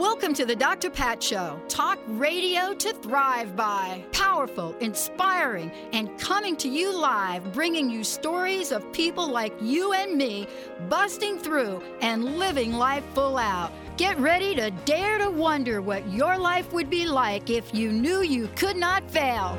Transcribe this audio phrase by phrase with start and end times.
[0.00, 0.88] Welcome to the Dr.
[0.88, 1.60] Pat Show.
[1.68, 4.02] Talk radio to thrive by.
[4.12, 10.16] Powerful, inspiring, and coming to you live, bringing you stories of people like you and
[10.16, 10.48] me
[10.88, 13.72] busting through and living life full out.
[13.98, 18.22] Get ready to dare to wonder what your life would be like if you knew
[18.22, 19.54] you could not fail.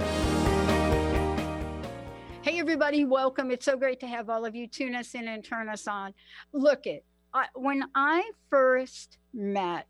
[2.41, 3.52] Hey, everybody, welcome.
[3.52, 6.16] It's so great to have all of you tune us in and turn us on.
[6.52, 9.85] Look it, I, when I first met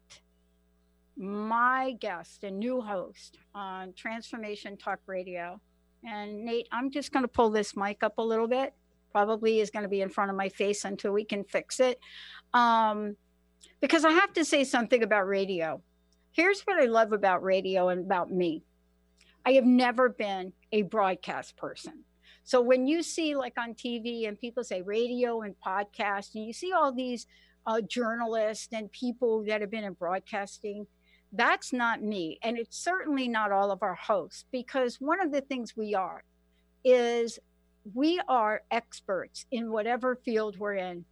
[1.18, 5.60] my guest and new host on Transformation Talk Radio.
[6.04, 8.74] And Nate, I'm just going to pull this mic up a little bit.
[9.12, 12.00] Probably is going to be in front of my face until we can fix it.
[12.54, 13.18] Um,
[13.82, 15.82] because I have to say something about radio.
[16.32, 18.64] Here's what I love about radio and about me
[19.46, 22.04] I have never been a broadcast person.
[22.44, 26.54] So when you see, like on TV, and people say radio and podcast, and you
[26.54, 27.28] see all these
[27.66, 30.88] uh, journalists and people that have been in broadcasting,
[31.32, 32.40] that's not me.
[32.44, 36.24] And it's certainly not all of our hosts, because one of the things we are
[36.84, 37.40] is
[37.94, 41.06] we are experts in whatever field we're in.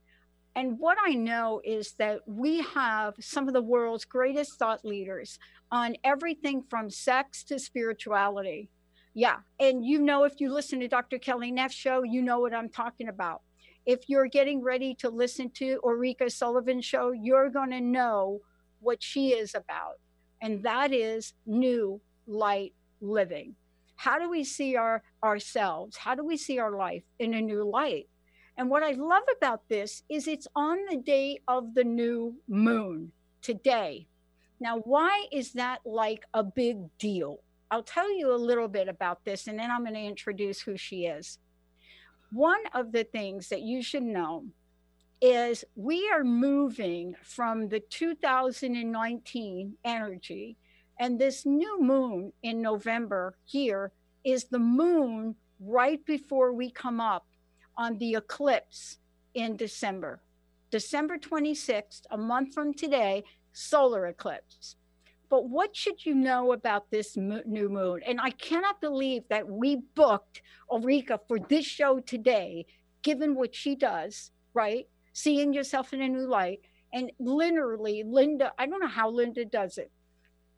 [0.56, 5.40] And what I know is that we have some of the world's greatest thought leaders
[5.72, 8.70] on everything from sex to spirituality.
[9.14, 9.38] Yeah.
[9.60, 11.18] And you know, if you listen to Dr.
[11.18, 13.42] Kelly Neff's show, you know what I'm talking about.
[13.86, 18.42] If you're getting ready to listen to Ulrika Sullivan's show, you're going to know
[18.80, 20.00] what she is about
[20.42, 23.56] and that is new light living.
[23.96, 25.98] How do we see our ourselves?
[25.98, 28.08] How do we see our life in a new light?
[28.58, 33.12] And what I love about this is it's on the day of the new moon
[33.42, 34.08] today.
[34.60, 37.40] Now, why is that like a big deal?
[37.72, 40.76] I'll tell you a little bit about this and then I'm going to introduce who
[40.76, 41.40] she is.
[42.32, 44.46] One of the things that you should know
[45.22, 50.58] is we are moving from the 2019 energy
[51.00, 53.92] and this new moon in November here
[54.24, 57.26] is the moon right before we come up
[57.78, 58.98] on the eclipse
[59.34, 60.22] in December.
[60.72, 64.76] December 26th, a month from today, solar eclipse.
[65.30, 68.02] But what should you know about this new moon?
[68.06, 70.42] And I cannot believe that we booked
[70.72, 72.66] Ulrika for this show today,
[73.04, 74.88] given what she does, right?
[75.14, 76.62] Seeing yourself in a new light.
[76.94, 79.92] And literally, Linda, I don't know how Linda does it,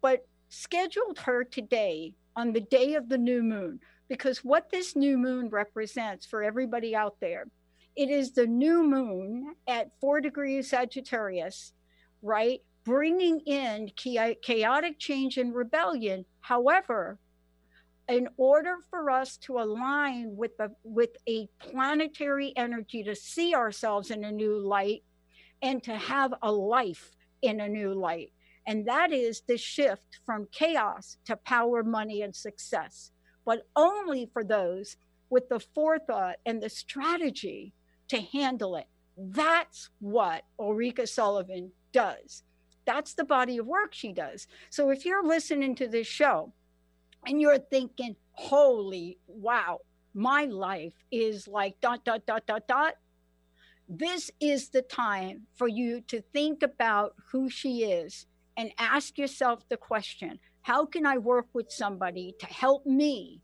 [0.01, 5.17] but scheduled her today on the day of the new moon because what this new
[5.17, 7.45] moon represents for everybody out there,
[7.95, 11.73] it is the new moon at four degrees Sagittarius,
[12.21, 12.61] right?
[12.83, 16.25] Bringing in chaotic change and rebellion.
[16.41, 17.19] However,
[18.11, 24.11] in order for us to align with the with a planetary energy to see ourselves
[24.11, 25.03] in a new light
[25.61, 28.33] and to have a life in a new light.
[28.67, 33.11] And that is the shift from chaos to power money and success.
[33.45, 34.97] But only for those
[35.29, 37.73] with the forethought and the strategy
[38.09, 38.87] to handle it.
[39.17, 42.43] That's what ulrika sullivan does.
[42.85, 44.47] That's the body of work she does.
[44.69, 46.53] So if you're listening to this show
[47.25, 49.79] and you're thinking, holy wow,
[50.13, 52.93] my life is like dot, dot, dot, dot, dot.
[53.87, 58.25] This is the time for you to think about who she is
[58.57, 63.41] and ask yourself the question how can I work with somebody to help me,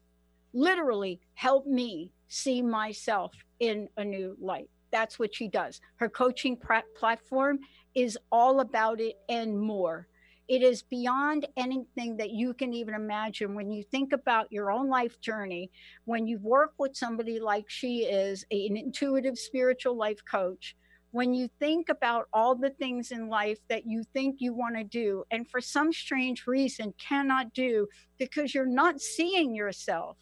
[0.53, 4.69] literally help me see myself in a new light?
[4.91, 5.81] That's what she does.
[5.95, 6.57] Her coaching
[6.95, 7.59] platform
[7.95, 10.07] is all about it and more
[10.47, 13.53] it is beyond anything that you can even imagine.
[13.53, 15.69] When you think about your own life journey
[16.05, 20.75] when you work with somebody like she is an intuitive spiritual life coach
[21.11, 24.83] when you think about all the things in life that you think you want to
[24.83, 30.17] do and for some strange reason cannot do because you're not seeing yourself.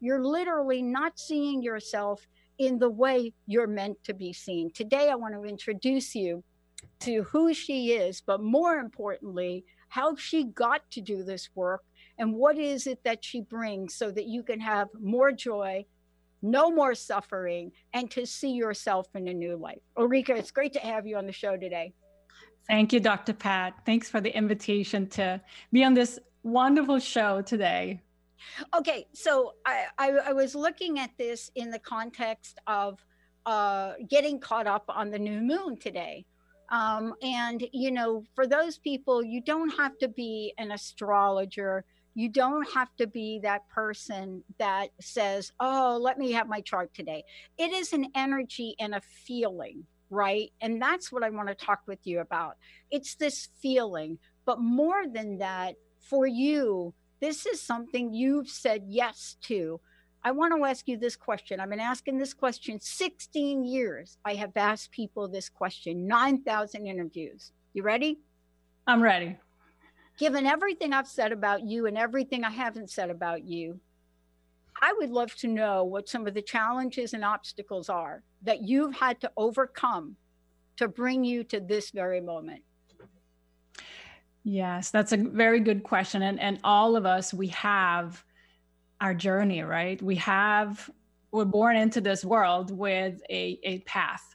[0.00, 2.26] You're literally not seeing yourself
[2.58, 4.70] in the way you're meant to be seen.
[4.72, 6.42] Today i want to introduce you
[7.00, 11.82] to who she is, but more importantly, how she got to do this work
[12.18, 15.84] and what is it that she brings so that you can have more joy,
[16.42, 19.82] no more suffering, and to see yourself in a new light.
[19.98, 21.92] Ulrika, it's great to have you on the show today.
[22.68, 23.32] Thank you, Dr.
[23.32, 23.74] Pat.
[23.84, 25.40] Thanks for the invitation to
[25.72, 28.00] be on this wonderful show today.
[28.74, 33.04] Okay, so I, I, I was looking at this in the context of
[33.44, 36.26] uh, getting caught up on the new moon today.
[36.70, 41.84] Um, and, you know, for those people, you don't have to be an astrologer.
[42.14, 46.92] You don't have to be that person that says, oh, let me have my chart
[46.94, 47.24] today.
[47.58, 50.50] It is an energy and a feeling, right?
[50.60, 52.56] And that's what I want to talk with you about.
[52.90, 54.18] It's this feeling.
[54.44, 59.80] But more than that, for you, this is something you've said yes to.
[60.26, 61.60] I want to ask you this question.
[61.60, 64.18] I've been asking this question 16 years.
[64.24, 67.52] I have asked people this question, 9,000 interviews.
[67.74, 68.18] You ready?
[68.88, 69.36] I'm ready.
[70.18, 73.78] Given everything I've said about you and everything I haven't said about you,
[74.82, 78.96] I would love to know what some of the challenges and obstacles are that you've
[78.96, 80.16] had to overcome
[80.78, 82.64] to bring you to this very moment.
[84.42, 86.22] Yes, that's a very good question.
[86.22, 88.24] And, and all of us, we have
[89.00, 90.00] our journey, right?
[90.00, 90.90] We have,
[91.32, 94.34] we're born into this world with a, a path.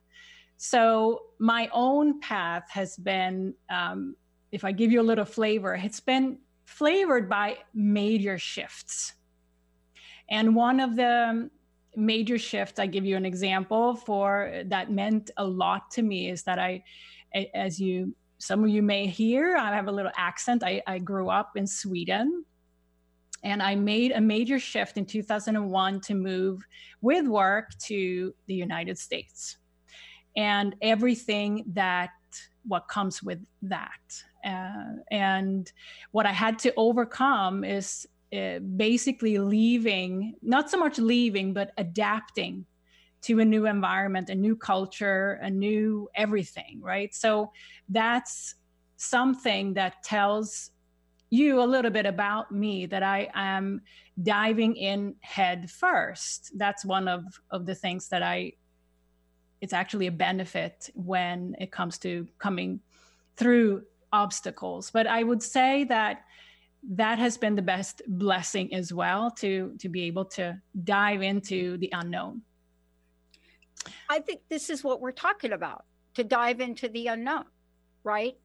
[0.58, 4.16] So my own path has been, um,
[4.52, 9.14] if I give you a little flavor, it's been flavored by major shifts.
[10.30, 11.50] And one of the
[11.96, 16.44] major shifts, I give you an example for that meant a lot to me is
[16.44, 16.84] that I,
[17.54, 20.64] as you some of you may hear I have a little accent.
[20.64, 22.44] I, I grew up in Sweden
[23.44, 26.64] and I made a major shift in 2001 to move
[27.02, 29.58] with work to the United States
[30.36, 32.12] and everything that
[32.64, 34.24] what comes with that.
[34.46, 35.72] Uh, and
[36.12, 42.66] what I had to overcome is uh, basically leaving, not so much leaving, but adapting
[43.24, 47.14] to a new environment, a new culture, a new everything, right?
[47.14, 47.52] So
[47.90, 48.56] that's
[48.98, 50.71] something that tells
[51.32, 53.82] you a little bit about me that I am
[54.22, 56.52] diving in head first.
[56.56, 58.54] That's one of, of the things that I,
[59.62, 62.82] it's actually a benefit when it comes to coming
[63.38, 63.84] through
[64.14, 64.92] obstacles.
[64.92, 66.22] But I would say that
[66.92, 71.78] that has been the best blessing as well to to be able to dive into
[71.78, 72.42] the unknown
[74.10, 75.86] I think this is what we're talking about
[76.16, 77.46] to dive into the unknown,
[78.04, 78.38] right?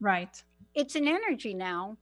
[0.00, 0.42] Right.
[0.74, 1.96] It's an energy now.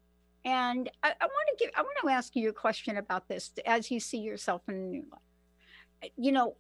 [0.45, 3.53] And I, I want to give, I want to ask you a question about this
[3.65, 6.11] as you see yourself in a new life.
[6.17, 6.57] You know,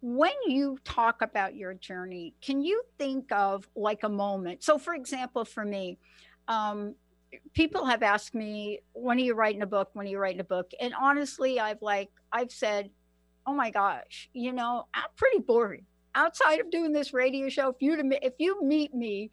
[0.00, 4.62] when you talk about your journey, can you think of like a moment?
[4.62, 5.98] So, for example, for me,
[6.46, 6.94] um,
[7.52, 9.90] people have asked me, when are you writing a book?
[9.94, 10.70] When are you writing a book?
[10.80, 12.90] And honestly, I've like, I've said,
[13.46, 15.86] oh my gosh, you know, I'm pretty boring.
[16.14, 19.30] Outside of doing this radio show, if you if you meet me,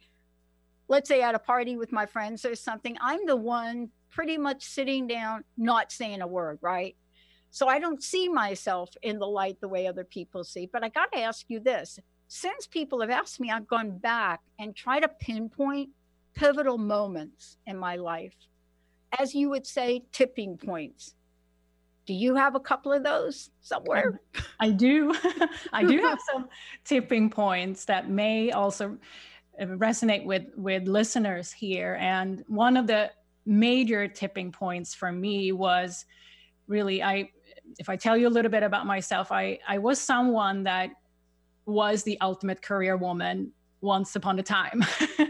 [0.88, 4.64] let's say at a party with my friends or something, I'm the one pretty much
[4.64, 6.96] sitting down, not saying a word, right?
[7.50, 10.68] So I don't see myself in the light the way other people see.
[10.70, 11.98] But I got to ask you this
[12.28, 15.90] since people have asked me, I've gone back and try to pinpoint
[16.34, 18.34] pivotal moments in my life,
[19.18, 21.14] as you would say, tipping points.
[22.04, 24.20] Do you have a couple of those somewhere?
[24.60, 25.14] I do.
[25.72, 26.48] I do have some
[26.84, 28.96] tipping points that may also
[29.60, 31.96] resonate with with listeners here.
[32.00, 33.10] And one of the
[33.44, 36.04] major tipping points for me was
[36.66, 37.30] really I
[37.78, 40.90] if I tell you a little bit about myself, I I was someone that
[41.64, 44.84] was the ultimate career woman once upon a time,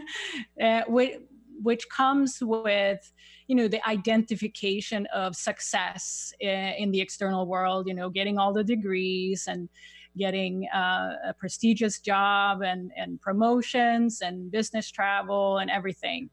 [0.63, 1.17] uh, which,
[1.63, 3.13] which comes with
[3.49, 8.65] you know the identification of success in the external world you know getting all the
[8.65, 9.69] degrees and
[10.17, 16.31] getting uh, a prestigious job and, and promotions and business travel and everything.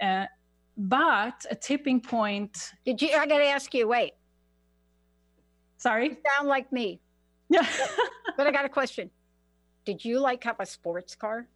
[0.00, 0.26] Uh,
[0.76, 4.12] but a tipping point did you i gotta ask you wait.
[5.76, 6.08] Sorry?
[6.08, 7.00] You sound like me.
[7.48, 7.66] Yeah.
[8.36, 9.10] But i got a question.
[9.84, 11.46] Did you like have a sports car?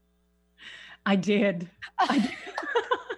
[1.04, 2.30] I did, I did.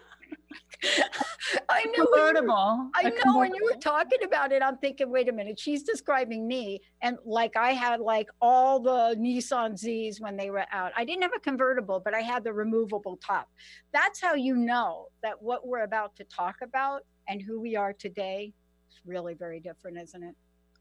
[1.69, 2.07] I know.
[2.07, 2.91] Convertible.
[2.95, 6.47] I know when you were talking about it, I'm thinking, wait a minute, she's describing
[6.47, 6.81] me.
[7.03, 10.93] And like I had like all the Nissan Z's when they were out.
[10.97, 13.49] I didn't have a convertible, but I had the removable top.
[13.93, 17.93] That's how you know that what we're about to talk about and who we are
[17.93, 18.53] today
[18.91, 20.35] is really very different, isn't it?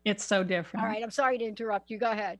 [0.06, 0.84] It's so different.
[0.84, 1.04] All right.
[1.04, 1.98] I'm sorry to interrupt you.
[1.98, 2.40] Go ahead.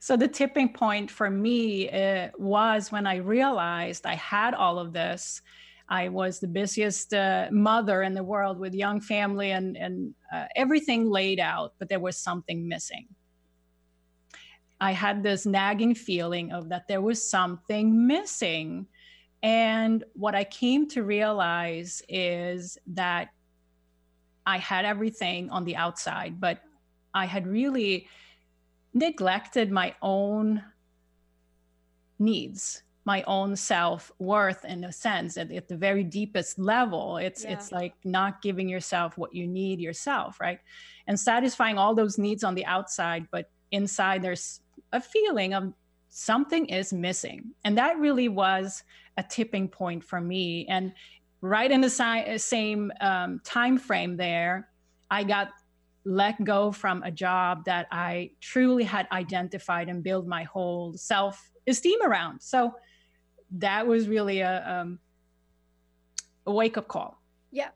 [0.00, 4.92] So the tipping point for me uh, was when I realized I had all of
[4.92, 5.42] this
[5.88, 10.46] I was the busiest uh, mother in the world with young family and, and uh,
[10.56, 13.06] everything laid out, but there was something missing.
[14.80, 18.86] I had this nagging feeling of that there was something missing.
[19.42, 23.28] And what I came to realize is that
[24.46, 26.60] I had everything on the outside, but
[27.12, 28.08] I had really
[28.94, 30.62] neglected my own
[32.18, 37.52] needs my own self-worth in a sense at, at the very deepest level it's yeah.
[37.52, 40.58] it's like not giving yourself what you need yourself right?
[41.06, 44.60] And satisfying all those needs on the outside but inside there's
[44.92, 45.72] a feeling of
[46.08, 47.50] something is missing.
[47.64, 48.84] And that really was
[49.16, 50.64] a tipping point for me.
[50.68, 50.92] And
[51.40, 54.70] right in the si- same um, time frame there
[55.10, 55.50] i got
[56.06, 61.50] let go from a job that i truly had identified and built my whole self
[61.66, 62.40] esteem around.
[62.40, 62.74] So
[63.58, 64.98] that was really a um,
[66.46, 67.20] a wake up call.
[67.50, 67.70] Yeah.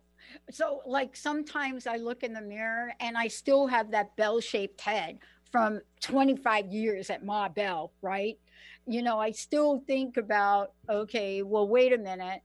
[0.50, 4.80] So like sometimes I look in the mirror and I still have that bell shaped
[4.80, 5.18] head
[5.50, 8.38] from 25 years at Ma Bell, right?
[8.86, 12.42] You know, I still think about, okay, well, wait a minute.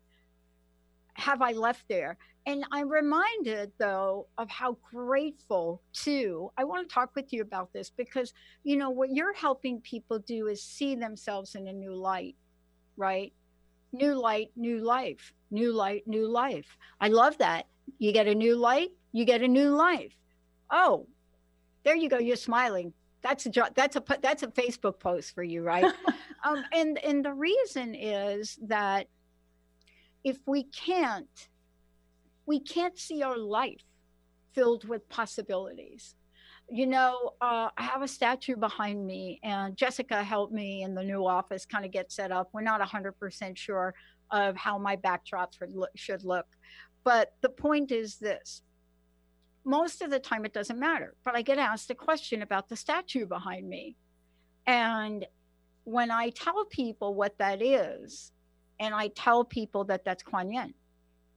[1.15, 2.17] Have I left there?
[2.45, 6.51] And I'm reminded, though, of how grateful, too.
[6.57, 10.19] I want to talk with you about this because, you know, what you're helping people
[10.19, 12.35] do is see themselves in a new light
[12.97, 13.33] right?
[13.91, 16.77] New light, new life, new light, new life.
[16.99, 17.67] I love that.
[17.99, 20.13] You get a new light, you get a new life.
[20.71, 21.07] Oh,
[21.83, 22.17] there you go.
[22.17, 22.93] You're smiling.
[23.21, 23.73] That's a job.
[23.75, 25.85] that's a that's a Facebook post for you, right?
[26.43, 29.07] um, and and the reason is that
[30.23, 31.49] if we can't,
[32.45, 33.83] we can't see our life
[34.53, 36.15] filled with possibilities
[36.69, 41.03] you know, uh, I have a statue behind me, and Jessica helped me in the
[41.03, 42.49] new office kind of get set up.
[42.53, 43.93] We're not 100% sure
[44.31, 46.47] of how my backdrop should look, should look.
[47.03, 48.61] But the point is this
[49.65, 51.15] most of the time, it doesn't matter.
[51.23, 53.95] But I get asked a question about the statue behind me.
[54.65, 55.25] And
[55.85, 58.31] when I tell people what that is,
[58.79, 60.73] and I tell people that that's Kuan Yin,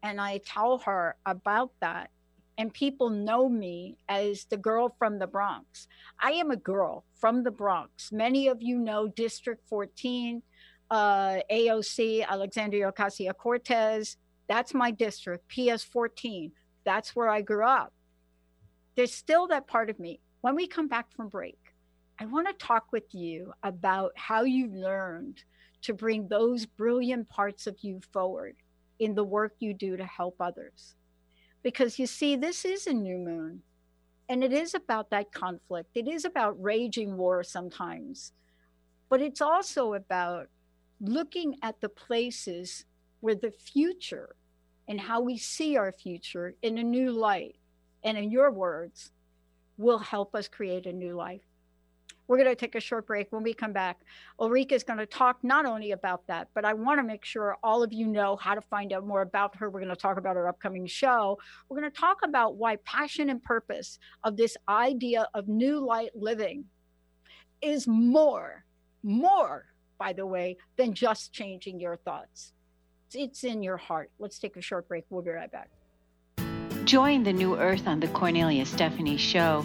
[0.03, 2.11] and I tell her about that,
[2.59, 5.89] and people know me as the girl from the Bronx.
[6.21, 8.11] I am a girl from the Bronx.
[8.13, 10.43] Many of you know District 14,
[10.91, 14.17] uh, AOC, Alexandria Ocasio Cortez.
[14.49, 16.53] That's my district, PS 14.
[16.85, 17.93] That's where I grew up.
[18.95, 20.21] There's still that part of me.
[20.41, 21.59] When we come back from break,
[22.19, 25.43] I want to talk with you about how you learned
[25.83, 28.57] to bring those brilliant parts of you forward
[28.99, 30.95] in the work you do to help others
[31.67, 33.61] because you see, this is a new moon
[34.29, 35.91] and it is about that conflict.
[35.97, 38.31] It is about raging war sometimes,
[39.09, 40.47] but it's also about
[41.01, 42.85] looking at the places
[43.19, 44.37] where the future
[44.87, 47.57] and how we see our future in a new light.
[48.05, 49.11] And in your words,
[49.77, 51.43] will help us create a new life.
[52.29, 53.29] We're going to take a short break.
[53.31, 54.01] When we come back,
[54.41, 57.57] Ulrika is going to talk not only about that, but I want to make sure
[57.63, 59.71] all of you know how to find out more about her.
[59.71, 61.39] We're going to talk about her upcoming show.
[61.69, 66.11] We're going to talk about why passion and purpose of this idea of new light
[66.15, 66.65] living
[67.63, 68.65] is more,
[69.03, 69.67] more,
[69.99, 72.53] by the way, than just changing your thoughts.
[73.15, 74.11] It's in your heart.
[74.19, 75.05] Let's take a short break.
[75.11, 75.71] We'll be right back.
[76.85, 79.65] Join the New Earth on the Cornelia Stephanie Show.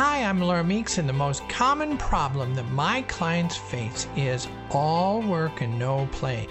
[0.00, 5.20] Hi, I'm Laura Meeks, and the most common problem that my clients face is all
[5.22, 6.46] work and no play.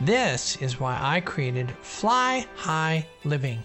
[0.00, 3.62] This is why I created Fly High Living.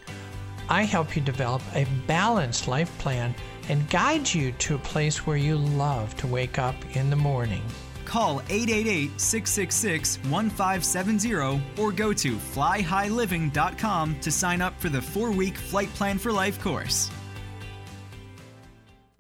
[0.70, 3.34] I help you develop a balanced life plan
[3.70, 7.64] and guide you to a place where you love to wake up in the morning.
[8.06, 15.58] Call 888 666 1570 or go to flyhighliving.com to sign up for the four week
[15.58, 17.10] Flight Plan for Life course.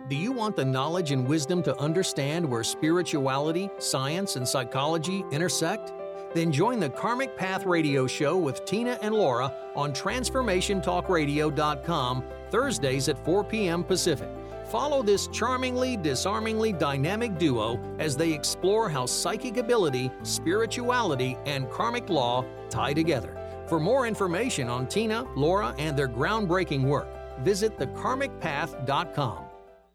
[0.10, 5.94] Do you want the knowledge and wisdom to understand where spirituality, science, and psychology intersect?
[6.34, 13.24] Then join the Karmic Path Radio Show with Tina and Laura on TransformationTalkRadio.com Thursdays at
[13.24, 13.82] 4 p.m.
[13.82, 14.28] Pacific.
[14.70, 22.10] Follow this charmingly, disarmingly dynamic duo as they explore how psychic ability, spirituality, and karmic
[22.10, 23.38] law tie together.
[23.70, 27.08] For more information on Tina, Laura, and their groundbreaking work,
[27.40, 29.43] visit thekarmicpath.com.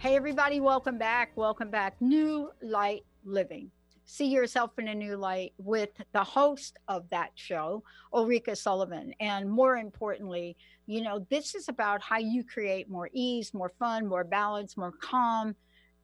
[0.00, 1.32] Hey, everybody, welcome back.
[1.36, 1.94] Welcome back.
[2.00, 3.70] New Light Living.
[4.06, 9.12] See yourself in a new light with the host of that show, Ulrika Sullivan.
[9.20, 14.06] And more importantly, you know, this is about how you create more ease, more fun,
[14.06, 15.54] more balance, more calm.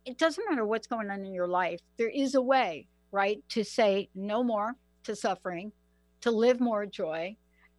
[0.05, 3.65] It doesn't matter what's going on in your life, there is a way, right, to
[3.65, 4.75] say no more
[5.05, 5.73] to suffering,
[6.21, 7.35] to live more joy,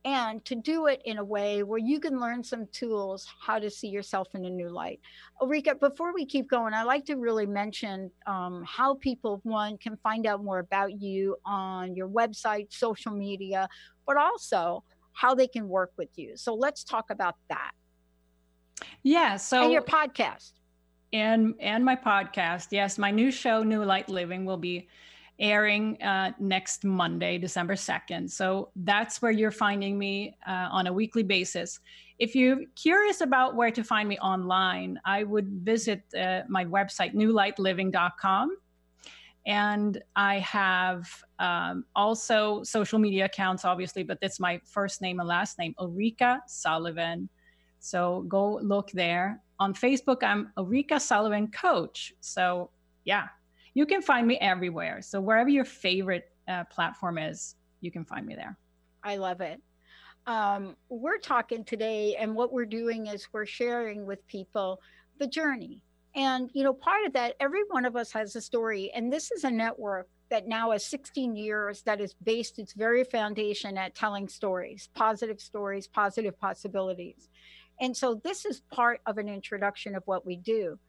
[0.06, 3.70] and to do it in a way where you can learn some tools how to
[3.70, 5.00] see yourself in a new light.
[5.42, 9.98] Ulrika, before we keep going, I'd like to really mention um, how people, one, can
[9.98, 13.68] find out more about you on your website, social media,
[14.06, 16.38] but also how they can work with you.
[16.38, 17.72] So let's talk about that.
[19.04, 19.38] Yeah.
[19.38, 20.54] So and your podcast.
[21.12, 22.68] And and my podcast.
[22.72, 24.88] Yes, my new show, New Light Living, will be
[25.39, 28.30] airing uh, next Monday, December 2nd.
[28.30, 31.80] So that's where you're finding me uh, on a weekly basis.
[32.19, 37.13] If you're curious about where to find me online, I would visit uh, my website,
[37.13, 38.58] newlightliving.com.
[39.45, 41.08] And I have
[41.39, 46.41] um, also social media accounts, obviously, but that's my first name and last name, Ulrika
[46.47, 47.30] Sullivan.
[47.80, 49.41] So go look there.
[49.60, 52.13] On Facebook, I'm Ulrika Sullivan Coach.
[52.19, 52.71] So,
[53.06, 53.28] yeah,
[53.78, 55.04] you can find me everywhere.
[55.04, 58.58] So wherever your favorite uh, platform is, you can find me there.
[59.04, 59.62] I love it.
[60.26, 64.82] Um, we're talking today, and what we're doing is we're sharing with people
[65.20, 65.80] the journey.
[66.16, 68.92] And, you know, part of that, every one of us has a story.
[68.96, 73.04] And this is a network that now has 16 years that is based its very
[73.04, 77.30] foundation at telling stories, positive stories, positive possibilities.
[77.80, 80.80] And so this is part of an introduction of what we do.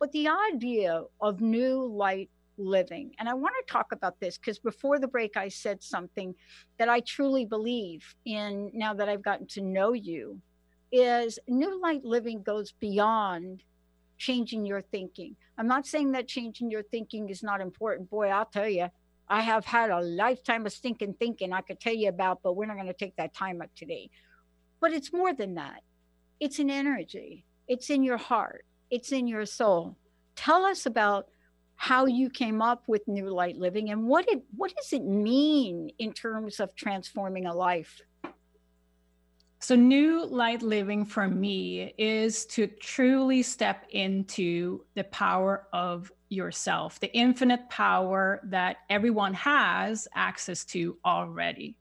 [0.00, 3.12] But the idea of new light living.
[3.18, 6.34] And I want to talk about this because before the break, I said something
[6.78, 10.40] that I truly believe in now that I've gotten to know you
[10.90, 13.62] is new light living goes beyond
[14.16, 15.36] changing your thinking.
[15.56, 18.10] I'm not saying that changing your thinking is not important.
[18.10, 18.88] Boy, I'll tell you,
[19.28, 22.66] I have had a lifetime of stinking thinking I could tell you about, but we're
[22.66, 24.10] not going to take that time up today.
[24.80, 25.82] But it's more than that.
[26.40, 27.44] It's an energy.
[27.66, 28.64] It's in your heart.
[28.90, 29.96] It's in your soul.
[30.34, 31.28] Tell us about
[31.78, 35.90] how you came up with New Light Living and what it what does it mean
[36.00, 38.00] in terms of transforming a life?
[39.60, 46.98] So, new light living for me is to truly step into the power of yourself,
[46.98, 51.76] the infinite power that everyone has access to already.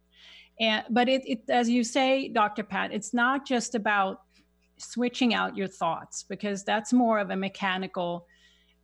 [0.60, 2.64] And, but it, it, as you say, Dr.
[2.64, 4.22] Pat, it's not just about
[4.78, 8.27] switching out your thoughts because that's more of a mechanical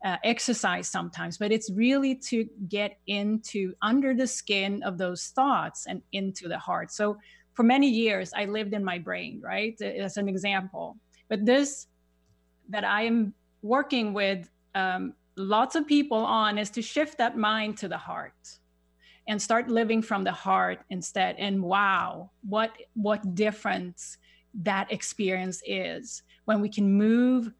[0.03, 5.85] uh, exercise sometimes, but it's really to get into under the skin of those thoughts
[5.87, 6.91] and into the heart.
[6.91, 7.17] So
[7.53, 9.79] for many years, I lived in my brain, right?
[9.81, 10.97] As an example.
[11.29, 11.87] But this
[12.69, 17.77] that I am working with um, lots of people on is to shift that mind
[17.77, 18.33] to the heart
[19.27, 21.35] and start living from the heart instead.
[21.37, 24.17] And wow, what what difference
[24.55, 27.51] that experience is when we can move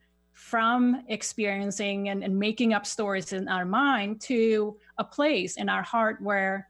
[0.43, 5.81] from experiencing and, and making up stories in our mind to a place in our
[5.81, 6.69] heart where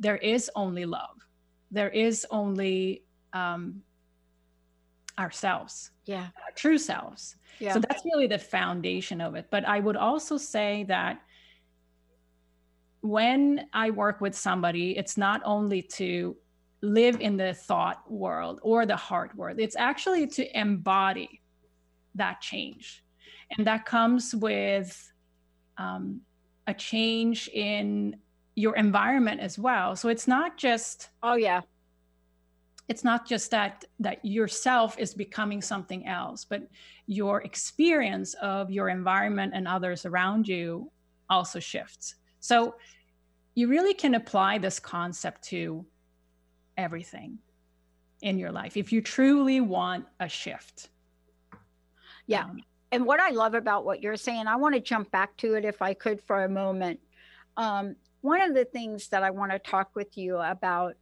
[0.00, 1.16] there is only love.
[1.70, 3.82] There is only um,
[5.16, 5.92] ourselves.
[6.06, 6.26] Yeah.
[6.44, 7.36] Our true selves.
[7.60, 7.74] Yeah.
[7.74, 9.46] so that's really the foundation of it.
[9.50, 11.20] But i would also say that
[13.00, 16.36] when i work with somebody it's not only to
[16.82, 19.58] live in the thought world or the heart world.
[19.58, 21.37] It's actually to embody
[22.14, 23.04] that change.
[23.56, 25.12] And that comes with
[25.78, 26.20] um,
[26.66, 28.16] a change in
[28.54, 29.96] your environment as well.
[29.96, 31.62] So it's not just oh yeah.
[32.88, 36.62] It's not just that that yourself is becoming something else but
[37.06, 40.90] your experience of your environment and others around you
[41.30, 42.16] also shifts.
[42.40, 42.74] So
[43.54, 45.84] you really can apply this concept to
[46.76, 47.38] everything
[48.22, 50.88] in your life if you truly want a shift
[52.28, 52.62] yeah um,
[52.92, 55.64] and what i love about what you're saying i want to jump back to it
[55.64, 57.00] if i could for a moment
[57.56, 60.94] um, one of the things that i want to talk with you about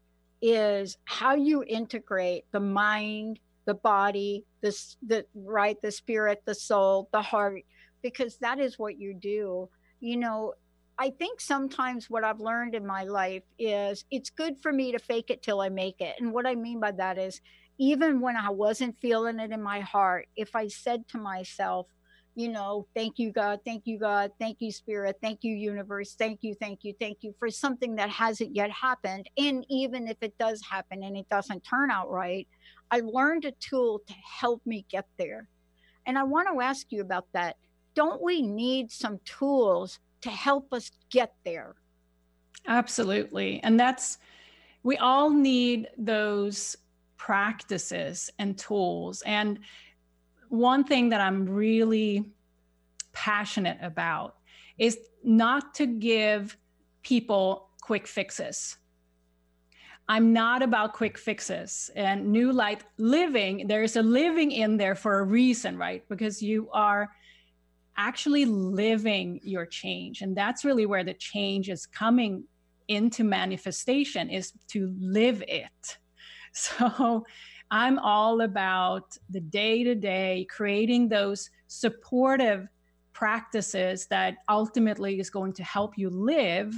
[0.43, 7.09] is how you integrate the mind, the body, the, the right, the spirit, the soul,
[7.13, 7.63] the heart,
[8.03, 9.69] because that is what you do.
[10.01, 10.55] You know,
[10.99, 14.99] I think sometimes what I've learned in my life is it's good for me to
[14.99, 16.17] fake it till I make it.
[16.21, 17.41] And what I mean by that is,
[17.79, 21.87] even when I wasn't feeling it in my heart, if I said to myself,
[22.35, 26.41] you know, thank you, God, thank you, God, thank you, Spirit, thank you, universe, thank
[26.43, 29.29] you, thank you, thank you for something that hasn't yet happened.
[29.39, 32.47] And even if it does happen and it doesn't turn out right,
[32.91, 35.49] I learned a tool to help me get there.
[36.05, 37.57] And I want to ask you about that.
[37.95, 41.75] Don't we need some tools to help us get there?
[42.67, 43.61] Absolutely.
[43.63, 44.19] And that's,
[44.83, 46.77] we all need those
[47.17, 49.23] practices and tools.
[49.27, 49.61] And
[50.49, 52.31] one thing that I'm really
[53.13, 54.37] passionate about
[54.79, 56.57] is not to give
[57.03, 58.77] people quick fixes.
[60.09, 63.67] I'm not about quick fixes and new light living.
[63.67, 66.09] There's a living in there for a reason, right?
[66.09, 67.11] Because you are
[67.97, 70.21] actually living your change.
[70.21, 72.45] And that's really where the change is coming
[72.89, 75.99] into manifestation is to live it.
[76.57, 77.25] So
[77.71, 82.69] I'm all about the day to day, creating those supportive
[83.13, 86.75] practices that ultimately is going to help you live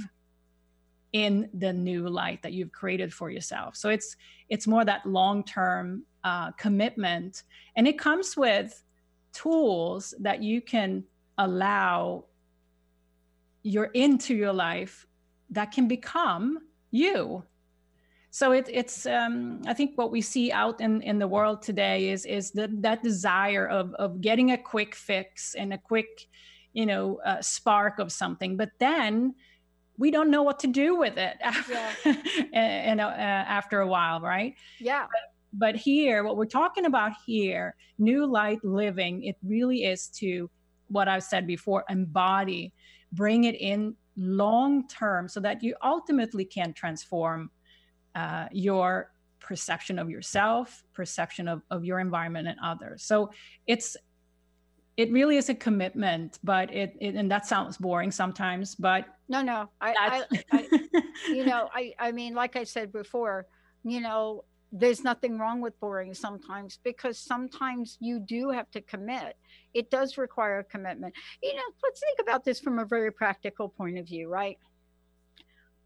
[1.13, 3.75] in the new light that you've created for yourself.
[3.75, 4.15] So it's
[4.49, 7.43] it's more that long term uh, commitment,
[7.75, 8.83] and it comes with
[9.33, 11.03] tools that you can
[11.37, 12.25] allow
[13.63, 15.05] your into your life
[15.49, 16.59] that can become
[16.91, 17.43] you
[18.31, 22.09] so it, it's um, i think what we see out in, in the world today
[22.09, 26.27] is is the, that desire of, of getting a quick fix and a quick
[26.73, 28.57] you know uh, spark of something.
[28.57, 29.35] But then
[29.97, 31.73] we don't know what to do with it after,
[32.05, 32.13] yeah.
[32.53, 34.55] and, uh, after a while right?
[34.79, 35.03] Yeah.
[35.03, 40.47] But, but here what we're talking about here new light living it really is to
[40.89, 42.71] what i've said before embody
[43.13, 47.49] bring it in long term so that you ultimately can transform
[48.15, 53.03] uh, your perception of yourself, perception of, of your environment and others.
[53.03, 53.31] So
[53.67, 53.97] it's
[54.97, 59.41] it really is a commitment, but it, it and that sounds boring sometimes, but no,
[59.41, 63.45] no, I, I, I you know, I, I mean, like I said before,
[63.85, 69.35] you know, there's nothing wrong with boring sometimes because sometimes you do have to commit.
[69.73, 71.13] It does require a commitment.
[71.41, 74.57] You know, let's think about this from a very practical point of view, right?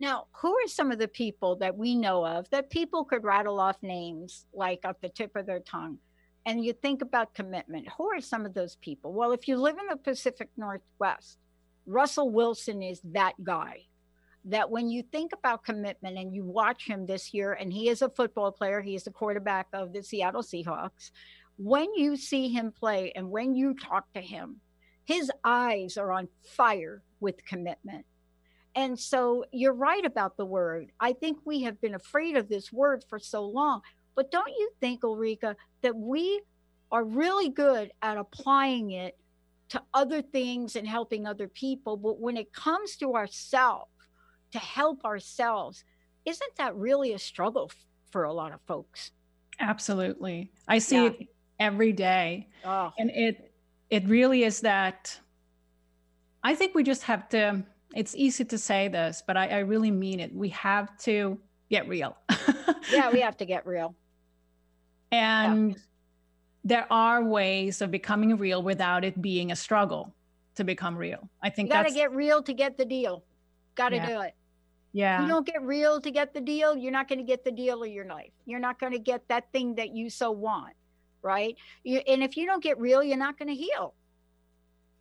[0.04, 3.58] Now, who are some of the people that we know of that people could rattle
[3.58, 5.98] off names like off the tip of their tongue?
[6.46, 7.88] And you think about commitment.
[7.98, 9.14] Who are some of those people?
[9.14, 11.38] Well, if you live in the Pacific Northwest,
[11.86, 13.84] Russell Wilson is that guy.
[14.44, 18.02] That when you think about commitment and you watch him this year, and he is
[18.02, 21.12] a football player, he is the quarterback of the Seattle Seahawks.
[21.56, 24.58] When you see him play and when you talk to him,
[25.06, 28.06] his eyes are on fire with commitment
[28.76, 30.92] and so you're right about the word.
[31.00, 33.82] I think we have been afraid of this word for so long.
[34.16, 36.42] But don't you think, Ulrika, that we
[36.92, 39.18] are really good at applying it
[39.70, 41.98] to other things and helping other people?
[41.98, 43.90] But when it comes to ourselves,
[44.52, 45.84] to help ourselves,
[46.26, 47.72] isn't that really a struggle
[48.12, 49.12] for a lot of folks?
[49.60, 50.52] Absolutely.
[50.68, 51.10] I see yeah.
[51.10, 51.28] it
[51.60, 52.50] every day.
[52.64, 52.92] Oh.
[52.98, 53.54] And it
[53.90, 55.20] it really is that
[56.44, 59.92] I think we just have to it's easy to say this, but I, I really
[59.92, 60.34] mean it.
[60.34, 62.18] We have to get real.
[62.92, 63.96] yeah, we have to get real.
[65.12, 65.78] And yeah.
[66.64, 70.14] there are ways of becoming real without it being a struggle
[70.56, 71.30] to become real.
[71.42, 73.24] I think you got to get real to get the deal.
[73.76, 74.08] Got to yeah.
[74.08, 74.36] do it.
[74.92, 75.24] Yeah.
[75.24, 77.84] You don't get real to get the deal, you're not going to get the deal
[77.84, 78.32] of your life.
[78.46, 80.74] You're not going to get that thing that you so want,
[81.24, 81.56] right?
[81.84, 83.96] You, and if you don't get real, you're not going to heal.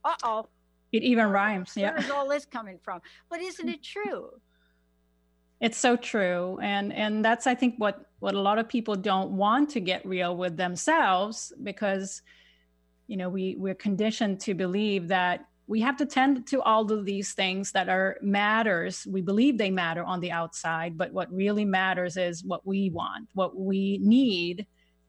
[0.05, 0.47] Uh oh.
[0.93, 1.73] It even rhymes.
[1.75, 1.93] Yeah.
[1.93, 3.01] Where's all this coming from?
[3.31, 4.31] But isn't it true?
[5.61, 6.59] It's so true.
[6.63, 10.05] And and that's I think what what a lot of people don't want to get
[10.05, 12.23] real with themselves because
[13.07, 17.05] you know we we're conditioned to believe that we have to tend to all of
[17.05, 21.65] these things that are matters we believe they matter on the outside but what really
[21.65, 24.67] matters is what we want what we need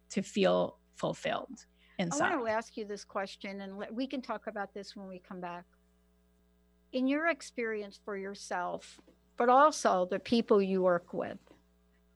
[0.09, 1.65] to feel fulfilled
[1.99, 5.07] inside i want to ask you this question and we can talk about this when
[5.07, 5.65] we come back.
[6.91, 8.99] In your experience for yourself
[9.37, 11.39] but also the people you work with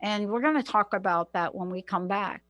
[0.01, 2.43] and we're going to talk about that when we come back.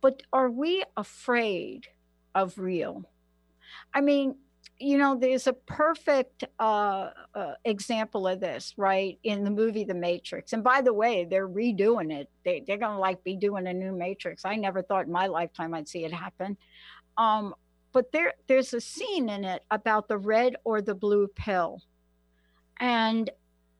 [0.00, 1.88] But are we afraid
[2.34, 3.04] of real?
[3.92, 4.36] I mean,
[4.78, 9.94] you know, there's a perfect uh, uh, example of this, right, in the movie The
[9.94, 10.52] Matrix.
[10.52, 12.28] And by the way, they're redoing it.
[12.44, 14.44] They, they're going to like be doing a new Matrix.
[14.44, 16.56] I never thought in my lifetime I'd see it happen.
[17.16, 17.54] Um,
[17.92, 21.80] but there, there's a scene in it about the red or the blue pill.
[22.78, 23.30] And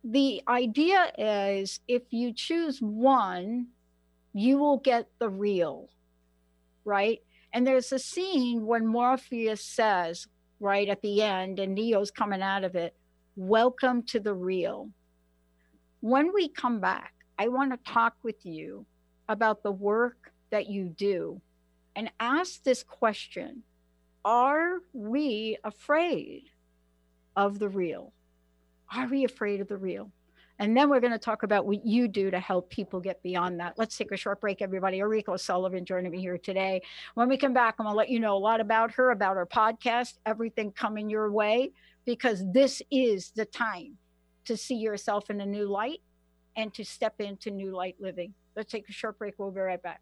[0.03, 3.67] the idea is if you choose one,
[4.33, 5.91] you will get the real,
[6.85, 7.21] right?
[7.53, 10.27] And there's a scene when Morpheus says,
[10.61, 12.95] right at the end, and Neo's coming out of it,
[13.39, 14.89] Welcome to the real.
[16.01, 18.87] When we come back, I want to talk with you
[19.29, 21.43] about the work that you do
[21.95, 23.63] and ask this question
[24.25, 26.45] Are we afraid
[27.37, 28.15] of the real?
[28.95, 30.11] Are we afraid of the real?
[30.59, 33.61] And then we're going to talk about what you do to help people get beyond
[33.61, 33.75] that.
[33.77, 35.03] Let's take a short break, everybody.
[35.03, 36.83] Ulrika Sullivan joining me here today.
[37.15, 39.37] When we come back, I'm going to let you know a lot about her, about
[39.37, 41.73] her podcast, everything coming your way,
[42.05, 43.99] because this is the time
[44.47, 46.01] to see yourself in a new light
[46.57, 48.33] and to step into new light living.
[48.55, 49.35] Let's take a short break.
[49.39, 50.01] We'll be right back.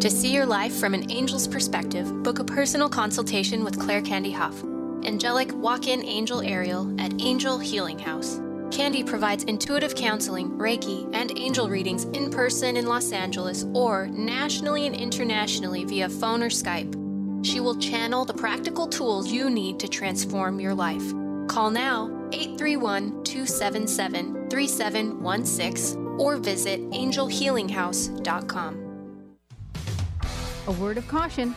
[0.00, 4.32] To see your life from an angel's perspective, book a personal consultation with Claire Candy
[4.32, 4.64] Huff
[5.04, 8.40] angelic walk in angel Ariel at Angel Healing House.
[8.70, 14.86] Candy provides intuitive counseling, Reiki, and angel readings in person in Los Angeles or nationally
[14.86, 16.96] and internationally via phone or Skype.
[17.44, 21.12] She will channel the practical tools you need to transform your life.
[21.48, 28.86] Call now 831 277 3716 or visit angelhealinghouse.com.
[30.66, 31.56] A word of caution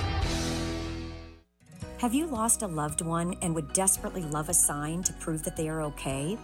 [2.01, 5.55] Have you lost a loved one and would desperately love a sign to prove that
[5.55, 6.35] they are okay?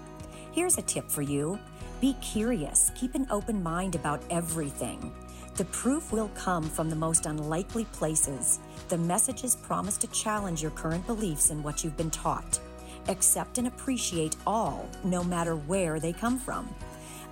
[0.52, 1.58] Here's a tip for you
[2.00, 5.12] be curious, keep an open mind about everything.
[5.56, 8.60] The proof will come from the most unlikely places.
[8.90, 12.60] The messages promise to challenge your current beliefs and what you've been taught.
[13.08, 16.70] Accept and appreciate all, no matter where they come from.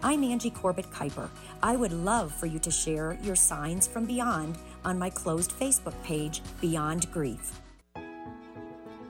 [0.02, 1.30] I'm Angie Corbett Kuiper.
[1.62, 5.94] I would love for you to share your signs from beyond on my closed Facebook
[6.04, 7.62] page, Beyond Grief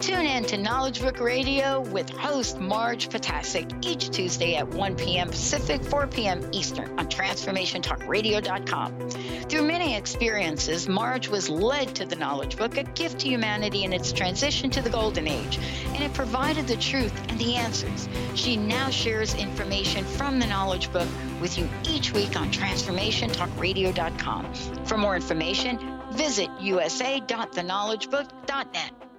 [0.00, 5.28] Tune in to Knowledge Book Radio with host Marge Potasic each Tuesday at 1 p.m.
[5.28, 6.46] Pacific, 4 p.m.
[6.52, 9.10] Eastern on TransformationTalkRadio.com.
[9.48, 13.92] Through many experiences, Marge was led to the Knowledge Book, a gift to humanity in
[13.92, 15.58] its transition to the Golden Age,
[15.88, 18.08] and it provided the truth and the answers.
[18.34, 21.08] She now shares information from the Knowledge Book
[21.40, 24.54] with you each week on TransformationTalkRadio.com.
[24.84, 29.13] For more information, visit usa.theknowledgebook.net.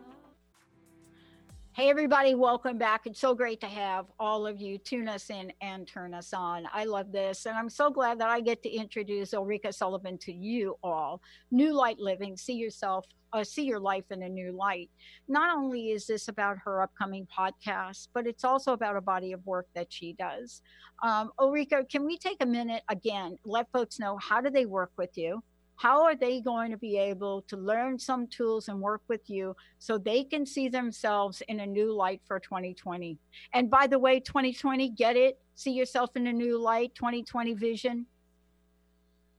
[1.76, 3.06] Hey, everybody, welcome back.
[3.06, 6.66] It's so great to have all of you tune us in and turn us on.
[6.72, 7.46] I love this.
[7.48, 11.22] And I'm so glad that I get to introduce Ulrika Sullivan to you all.
[11.52, 14.90] New Light Living, see yourself, uh, see your life in a new light.
[15.28, 19.46] Not only is this about her upcoming podcast, but it's also about a body of
[19.46, 20.62] work that she does.
[21.04, 24.94] Um, Ulrika, can we take a minute again, let folks know how do they work
[24.96, 25.44] with you?
[25.76, 29.56] How are they going to be able to learn some tools and work with you
[29.80, 33.18] so they can see themselves in a new light for 2020
[33.54, 35.40] and by the way 2020 get it?
[35.56, 38.06] See yourself in a new light 2020 vision?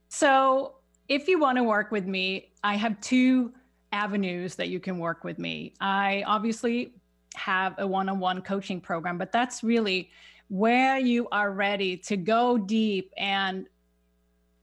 [0.09, 0.75] So
[1.07, 3.53] if you want to work with me i have two
[3.91, 5.73] avenues that you can work with me.
[5.79, 6.93] I obviously
[7.35, 10.09] have a one-on-one coaching program but that's really
[10.49, 13.67] where you are ready to go deep and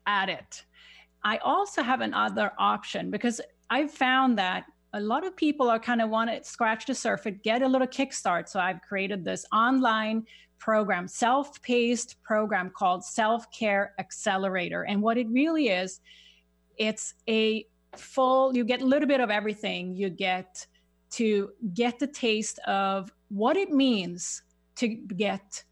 [0.07, 0.65] at it
[1.25, 6.01] I also have another option because I've found that a lot of people are kind
[6.01, 8.49] of want to scratch the surface, get a little kickstart.
[8.49, 10.27] So I've created this online
[10.59, 14.83] program, self paced program called Self Care Accelerator.
[14.83, 16.01] And what it really is,
[16.77, 19.97] it's a full, you get a little bit of everything.
[19.97, 20.67] You get
[21.13, 24.43] to get the taste of what it means
[24.77, 25.65] to get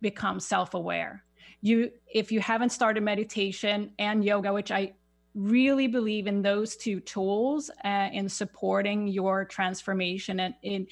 [0.00, 1.24] become self-aware
[1.62, 4.92] you if you haven't started meditation and yoga which i
[5.34, 10.86] really believe in those two tools uh, in supporting your transformation and in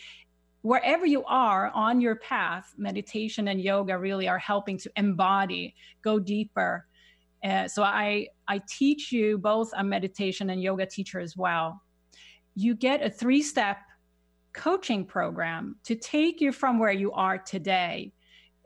[0.62, 6.18] wherever you are on your path meditation and yoga really are helping to embody go
[6.18, 6.86] deeper
[7.44, 11.80] uh, so i i teach you both a meditation and yoga teacher as well
[12.54, 13.78] you get a three step
[14.52, 18.12] coaching program to take you from where you are today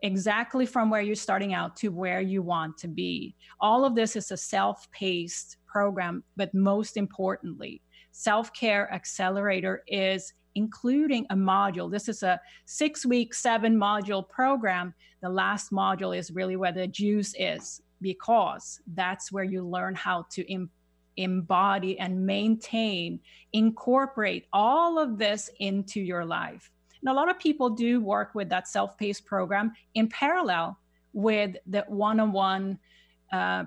[0.03, 3.35] exactly from where you're starting out to where you want to be.
[3.59, 7.81] All of this is a self paced program, but most importantly,
[8.11, 11.91] Self Care Accelerator is including a module.
[11.91, 14.93] This is a six week, seven module program.
[15.21, 20.25] The last module is really where the juice is because that's where you learn how
[20.31, 20.69] to Im-
[21.17, 23.19] embody and maintain,
[23.53, 26.69] incorporate all of this into your life.
[27.01, 30.77] And a lot of people do work with that self paced program in parallel
[31.13, 32.79] with the one on one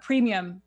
[0.03, 0.63] premium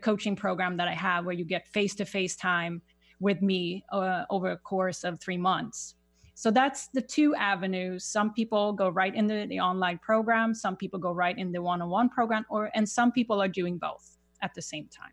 [0.00, 2.82] coaching program that I have where you get face to face time
[3.20, 5.94] with me uh, over a course of three months.
[6.34, 8.04] So that's the two avenues.
[8.04, 12.08] Some people go right into the online program, some people go right in the one-on-one
[12.08, 15.12] program, or and some people are doing both at the same time.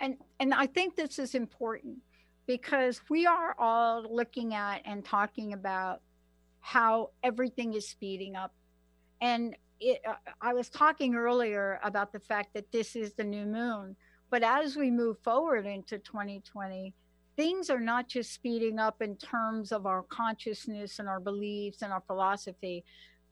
[0.00, 1.98] And and I think this is important
[2.46, 6.00] because we are all looking at and talking about
[6.60, 8.52] how everything is speeding up.
[9.20, 13.46] And it, uh, I was talking earlier about the fact that this is the new
[13.46, 13.96] moon,
[14.30, 16.94] but as we move forward into 2020,
[17.36, 21.92] things are not just speeding up in terms of our consciousness and our beliefs and
[21.92, 22.84] our philosophy.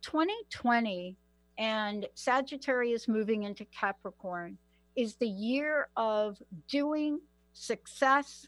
[0.02, 1.16] 2020
[1.58, 4.58] and Sagittarius moving into Capricorn
[4.96, 6.36] is the year of
[6.68, 7.20] doing
[7.54, 8.46] success,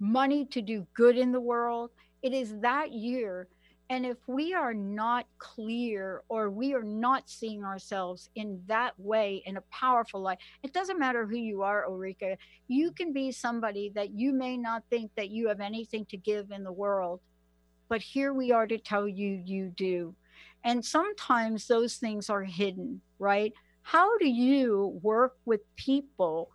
[0.00, 1.90] money to do good in the world.
[2.22, 3.48] It is that year
[3.88, 9.42] and if we are not clear or we are not seeing ourselves in that way,
[9.46, 12.36] in a powerful light, it doesn't matter who you are, Ulrika.
[12.66, 16.50] You can be somebody that you may not think that you have anything to give
[16.50, 17.20] in the world,
[17.88, 20.14] but here we are to tell you you do.
[20.64, 23.52] And sometimes those things are hidden, right?
[23.82, 26.50] How do you work with people,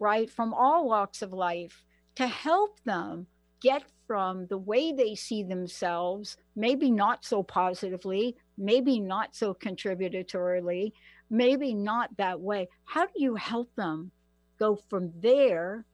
[0.00, 1.84] right, from all walks of life
[2.16, 3.28] to help them
[3.60, 10.92] get from the way they see themselves, maybe not so positively, maybe not so contributorily,
[11.30, 12.68] maybe not that way.
[12.84, 14.10] How do you help them
[14.58, 15.84] go from there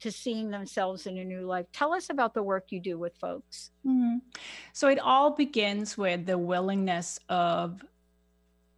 [0.00, 1.66] to seeing themselves in a new life?
[1.72, 3.70] Tell us about the work you do with folks.
[3.86, 4.18] Mm-hmm.
[4.72, 7.82] So it all begins with the willingness of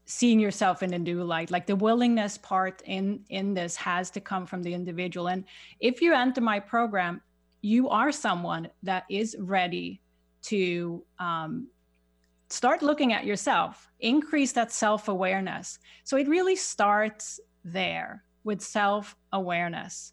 [0.09, 4.23] seeing yourself in a new light like the willingness part in in this has to
[4.23, 5.45] come from the individual and
[5.81, 7.21] if you enter my program
[7.62, 10.01] you are someone that is ready
[10.42, 11.68] to um,
[12.49, 15.79] start looking at yourself, increase that self awareness.
[16.05, 20.12] So it really starts there with self awareness.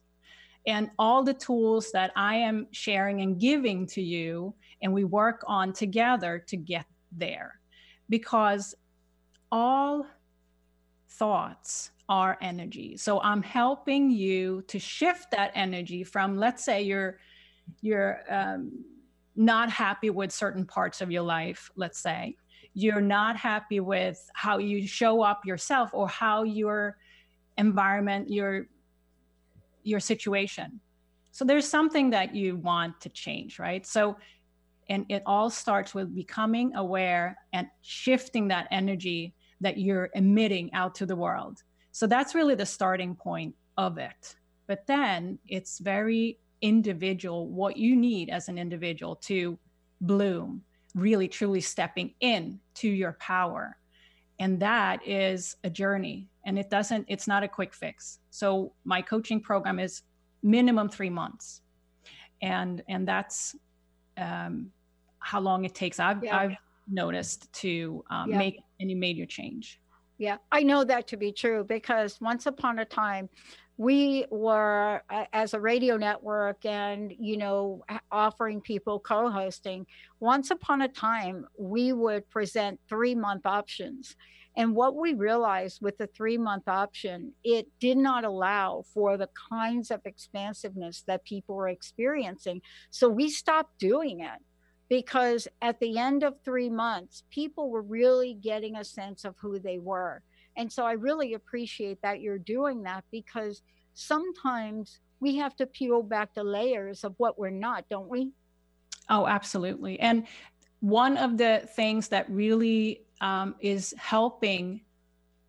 [0.67, 5.43] And all the tools that I am sharing and giving to you, and we work
[5.45, 7.59] on together to get there.
[8.09, 8.73] Because
[9.51, 10.07] all
[11.07, 12.97] thoughts are energy.
[12.97, 17.19] So I'm helping you to shift that energy from, let's say, you're
[17.81, 18.71] you're um,
[19.35, 22.35] not happy with certain parts of your life, let's say,
[22.73, 26.97] you're not happy with how you show up yourself or how your
[27.57, 28.67] environment, your
[29.83, 30.79] your situation.
[31.31, 33.85] So there's something that you want to change, right?
[33.85, 34.17] So
[34.89, 40.95] and it all starts with becoming aware and shifting that energy that you're emitting out
[40.95, 44.35] to the world so that's really the starting point of it
[44.67, 49.57] but then it's very individual what you need as an individual to
[50.01, 50.63] bloom
[50.95, 53.77] really truly stepping in to your power.
[54.39, 56.29] And that is a journey.
[56.45, 58.19] And it doesn't it's not a quick fix.
[58.29, 60.01] So my coaching program is
[60.41, 61.61] minimum three months.
[62.41, 63.55] And and that's
[64.17, 64.71] um,
[65.19, 65.99] how long it takes.
[65.99, 66.37] I've, yeah.
[66.37, 66.55] I've
[66.87, 68.37] noticed to um, yeah.
[68.37, 69.81] make any major change.
[70.17, 70.37] Yeah.
[70.51, 73.29] I know that to be true because once upon a time
[73.77, 75.01] we were
[75.33, 79.85] as a radio network and you know offering people co-hosting
[80.19, 84.15] once upon a time we would present three month options.
[84.57, 89.29] And what we realized with the three month option it did not allow for the
[89.49, 92.61] kinds of expansiveness that people were experiencing.
[92.91, 94.39] So we stopped doing it
[94.87, 99.59] because at the end of three months people were really getting a sense of who
[99.59, 100.21] they were
[100.57, 103.61] and so I really appreciate that you're doing that because
[103.93, 108.31] sometimes we have to peel back the layers of what we're not, don't we?
[109.09, 109.99] Oh, absolutely.
[109.99, 110.27] And
[110.79, 114.81] one of the things that really um, is helping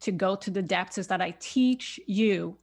[0.01, 2.57] to go to the depths is that I teach you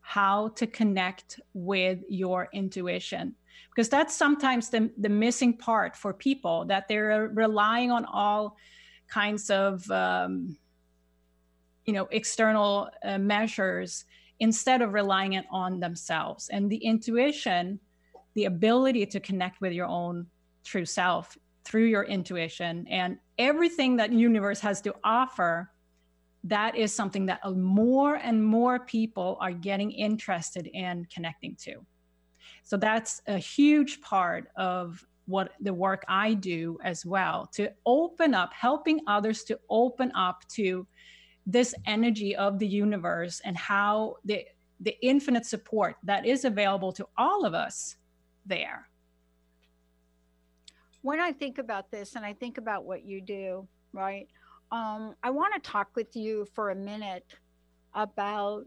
[0.00, 3.34] how to connect with your intuition
[3.70, 8.56] because that's sometimes the, the missing part for people that they're relying on all
[9.08, 10.56] kinds of um,
[11.86, 14.04] you know external uh, measures
[14.40, 16.48] instead of relying it on themselves.
[16.50, 17.80] And the intuition
[18.34, 20.26] the ability to connect with your own
[20.62, 25.70] true self through your intuition and everything that universe has to offer
[26.44, 31.84] that is something that more and more people are getting interested in connecting to.
[32.62, 38.32] So that's a huge part of what the work i do as well to open
[38.32, 40.86] up helping others to open up to
[41.46, 44.44] this energy of the universe and how the
[44.80, 47.96] the infinite support that is available to all of us
[48.44, 48.88] there.
[51.02, 54.28] When i think about this and i think about what you do right
[54.72, 57.24] um, i want to talk with you for a minute
[57.94, 58.66] about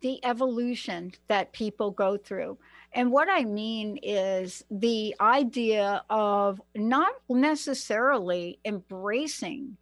[0.00, 2.58] the evolution that people go through.
[2.92, 9.76] And what I mean is the idea of not necessarily embracing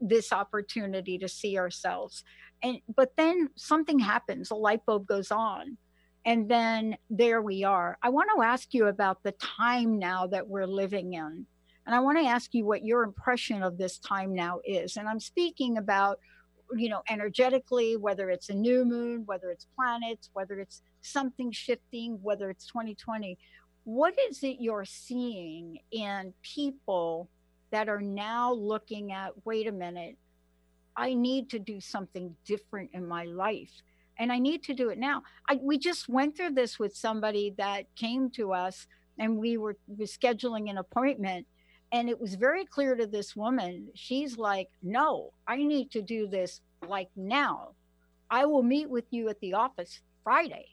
[0.00, 2.24] this opportunity to see ourselves.
[2.62, 5.76] And but then something happens a light bulb goes on
[6.24, 7.96] and then there we are.
[8.02, 11.46] I want to ask you about the time now that we're living in
[11.88, 14.96] and i want to ask you what your impression of this time now is.
[14.96, 16.20] And i'm speaking about
[16.76, 22.18] you know energetically whether it's a new moon whether it's planets whether it's something shifting
[22.20, 23.38] whether it's 2020
[23.84, 27.30] what is it you're seeing in people
[27.70, 30.16] that are now looking at wait a minute,
[30.96, 33.82] I need to do something different in my life.
[34.18, 35.22] And I need to do it now.
[35.48, 38.86] I, we just went through this with somebody that came to us
[39.18, 41.46] and we were, were scheduling an appointment.
[41.92, 46.26] And it was very clear to this woman, she's like, no, I need to do
[46.26, 47.70] this like now.
[48.30, 50.66] I will meet with you at the office Friday.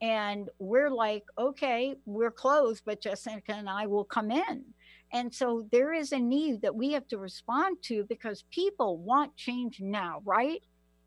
[0.00, 4.64] And we're like, okay, we're closed, but Jessica and I will come in.
[5.12, 9.36] And so there is a need that we have to respond to because people want
[9.36, 10.62] change now, right?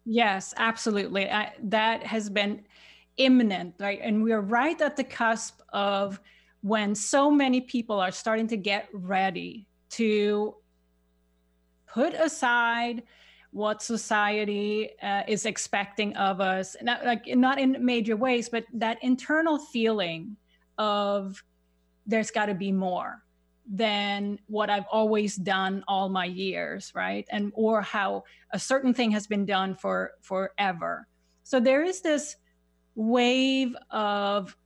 [0.06, 1.30] Yes, absolutely.
[1.30, 2.64] I, that has been
[3.18, 4.00] imminent, right?
[4.02, 6.20] And we're right at the cusp of
[6.62, 10.56] when so many people are starting to get ready to
[11.88, 13.04] put aside
[13.52, 18.97] what society uh, is expecting of us not like not in major ways but that
[19.02, 20.36] internal feeling
[20.78, 21.43] of
[22.06, 23.24] there's got to be more
[23.72, 27.28] than what I've always done all my years, right?
[27.30, 31.08] And or how a certain thing has been done for forever.
[31.43, 32.36] So there is this
[32.95, 34.58] wave of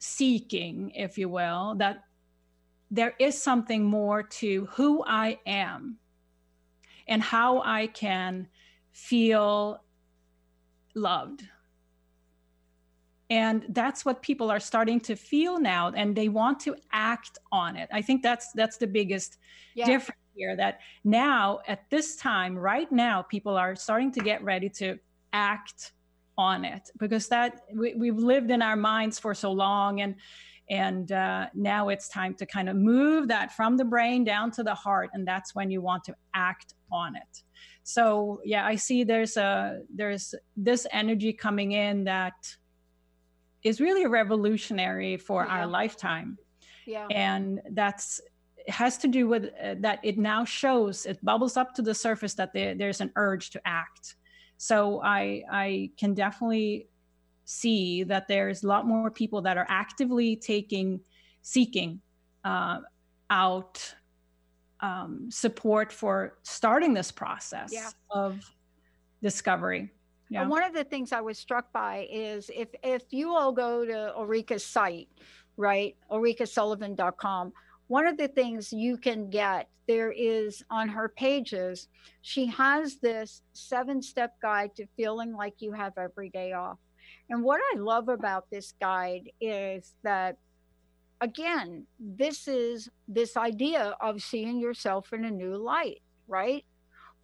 [0.00, 2.02] seeking, if you will, that
[2.90, 5.98] there is something more to who I am
[7.08, 8.48] and how I can
[8.92, 9.82] feel
[10.94, 11.44] loved
[13.32, 17.76] and that's what people are starting to feel now and they want to act on
[17.76, 19.38] it i think that's that's the biggest
[19.74, 19.86] yeah.
[19.86, 24.68] difference here that now at this time right now people are starting to get ready
[24.68, 24.98] to
[25.32, 25.92] act
[26.36, 30.14] on it because that we, we've lived in our minds for so long and
[30.72, 34.62] and uh, now it's time to kind of move that from the brain down to
[34.64, 37.42] the heart and that's when you want to act on it
[37.84, 42.34] so yeah i see there's a there's this energy coming in that
[43.62, 45.52] is really revolutionary for yeah.
[45.52, 46.38] our lifetime.
[46.86, 47.06] Yeah.
[47.10, 48.20] And that's
[48.68, 52.34] has to do with uh, that it now shows it bubbles up to the surface
[52.34, 54.14] that there, there's an urge to act
[54.56, 56.86] so i i can definitely
[57.44, 61.00] see that there's a lot more people that are actively taking
[61.42, 62.00] seeking
[62.44, 62.78] uh,
[63.30, 63.94] out
[64.80, 67.90] um, support for starting this process Yeah.
[68.10, 68.40] of
[69.22, 69.92] discovery
[70.32, 70.40] yeah.
[70.40, 73.84] And one of the things I was struck by is if if you all go
[73.84, 75.10] to Ulrika's site,
[75.58, 77.52] right, ulrikasullivan.com,
[77.88, 81.88] one of the things you can get there is on her pages,
[82.22, 86.78] she has this seven-step guide to feeling like you have every day off.
[87.32, 90.36] And what I love about this guide is that
[91.22, 96.62] again, this is this idea of seeing yourself in a new light, right?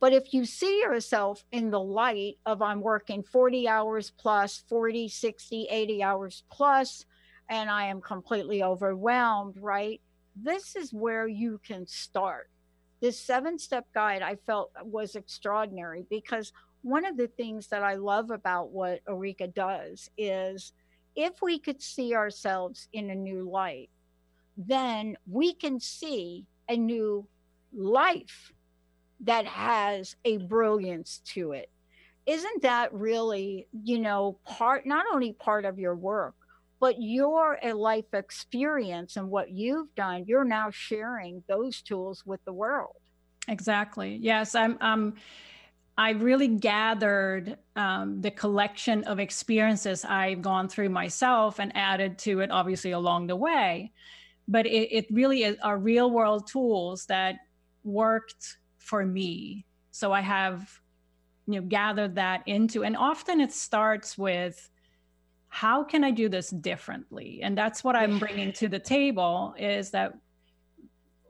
[0.00, 5.08] But if you see yourself in the light of I'm working 40 hours plus, 40,
[5.08, 7.04] 60, 80 hours plus,
[7.50, 10.00] and I am completely overwhelmed, right?
[10.34, 12.48] This is where you can start.
[13.02, 16.50] This seven step guide I felt was extraordinary because
[16.82, 20.72] one of the things that I love about what Ulrika does is
[21.16, 23.90] if we could see ourselves in a new light,
[24.56, 27.26] then we can see a new
[27.72, 28.52] life
[29.20, 31.70] that has a brilliance to it.
[32.26, 36.34] Isn't that really, you know, part, not only part of your work,
[36.80, 42.44] but your a life experience and what you've done, you're now sharing those tools with
[42.44, 42.96] the world.
[43.48, 44.18] Exactly.
[44.20, 44.78] Yes, I'm.
[44.80, 45.14] Um,
[45.98, 52.38] I really gathered um, the collection of experiences I've gone through myself and added to
[52.38, 53.90] it, obviously along the way.
[54.46, 57.40] But it, it really is are real world tools that
[57.82, 59.66] worked for me.
[59.90, 60.70] So I have,
[61.48, 64.70] you know, gathered that into, and often it starts with
[65.48, 67.40] how can I do this differently?
[67.42, 70.12] And that's what I'm bringing to the table is that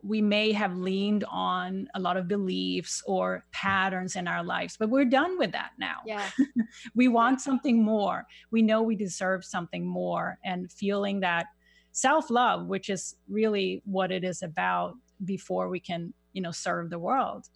[0.03, 4.90] we may have leaned on a lot of beliefs or patterns in our lives, but
[4.90, 5.96] we're done with that now.
[6.07, 6.28] Yeah.
[6.94, 8.26] we want something more.
[8.51, 11.46] We know we deserve something more and feeling that
[11.92, 14.94] self-love, which is really what it is about
[15.24, 17.46] before we can, you know, serve the world.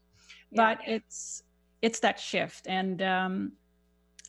[0.55, 1.43] But it's
[1.81, 3.53] it's that shift and um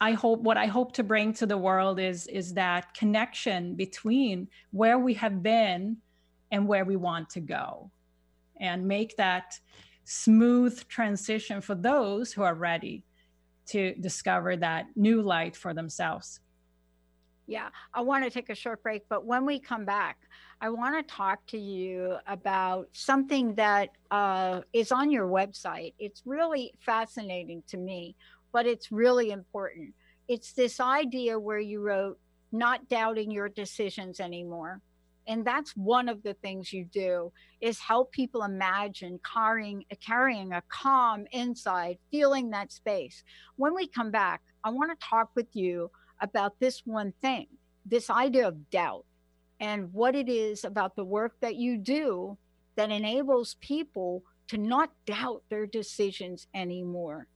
[0.01, 4.47] I hope what I hope to bring to the world is is that connection between
[4.71, 5.97] where we have been
[6.51, 7.91] and where we want to go
[8.59, 9.59] and make that
[10.03, 13.05] smooth transition for those who are ready
[13.65, 16.39] to discover that new light for themselves.
[17.45, 20.17] Yeah, I want to take a short break, but when we come back,
[20.61, 25.93] I want to talk to you about something that uh, is on your website.
[25.99, 28.15] It's really fascinating to me,
[28.53, 29.93] but it's really important.
[30.29, 32.17] It's this idea where you wrote,
[32.53, 34.79] not doubting your decisions anymore.
[35.27, 40.63] And that's one of the things you do is help people imagine carrying carrying a
[40.67, 43.23] calm inside, feeling that space.
[43.55, 47.47] When we come back, I want to talk with you about this one thing,
[47.85, 49.05] this idea of doubt
[49.59, 52.37] and what it is about the work that you do
[52.75, 57.27] that enables people to not doubt their decisions anymore,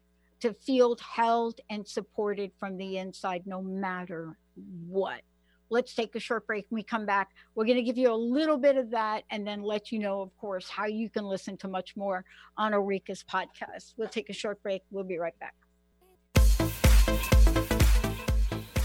[0.42, 4.38] to feel held and supported from the inside no matter
[4.88, 5.22] what.
[5.70, 6.66] Let's take a short break.
[6.70, 9.46] When we come back, we're going to give you a little bit of that and
[9.46, 12.24] then let you know, of course, how you can listen to much more
[12.58, 13.94] on Ulrika's podcast.
[13.98, 14.84] We'll take a short break.
[14.92, 15.56] We'll be right back.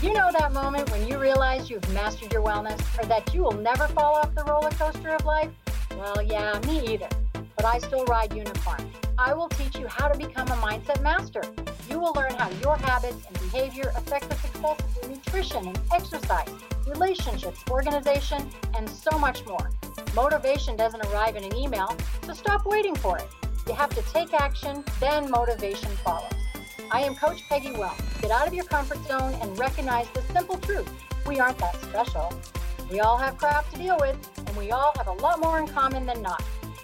[0.03, 3.53] You know that moment when you realize you've mastered your wellness or that you will
[3.53, 5.51] never fall off the roller coaster of life?
[5.93, 7.09] Well, yeah, me either.
[7.55, 8.91] But I still ride unicorn.
[9.17, 11.43] I will teach you how to become a mindset master.
[11.89, 15.79] You will learn how your habits and behavior affect the success of your nutrition and
[15.93, 16.49] exercise,
[16.87, 19.71] relationships, organization, and so much more.
[20.15, 23.29] Motivation doesn't arrive in an email, so stop waiting for it.
[23.67, 26.33] You have to take action, then motivation follows.
[26.91, 27.97] I am Coach Peggy Well.
[28.21, 30.91] Get out of your comfort zone and recognize the simple truth.
[31.27, 32.33] We aren't that special.
[32.91, 34.17] We all have crap to deal with,
[34.47, 36.43] and we all have a lot more in common than not.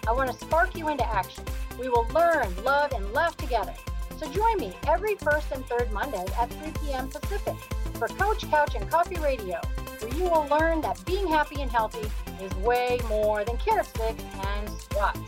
[0.09, 1.45] I want to spark you into action.
[1.79, 3.75] We will learn, love, and laugh together.
[4.19, 7.09] So join me every first and third Monday at 3 p.m.
[7.09, 7.55] Pacific
[7.95, 9.61] for Coach Couch and Coffee Radio,
[10.01, 12.11] where you will learn that being happy and healthy
[12.43, 15.21] is way more than carrot sticks and squats.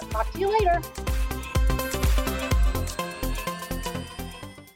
[0.00, 0.82] I'll talk to you later.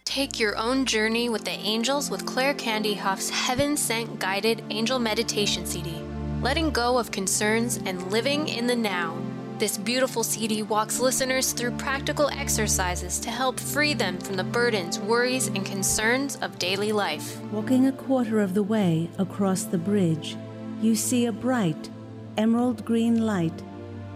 [0.05, 5.01] Take your own journey with the angels with Claire Candy Hough's Heaven Sent Guided Angel
[5.01, 6.01] Meditation CD.
[6.41, 9.19] Letting go of concerns and living in the now.
[9.59, 14.99] This beautiful CD walks listeners through practical exercises to help free them from the burdens,
[14.99, 17.41] worries, and concerns of daily life.
[17.45, 20.37] Walking a quarter of the way across the bridge,
[20.83, 21.89] you see a bright,
[22.37, 23.63] emerald green light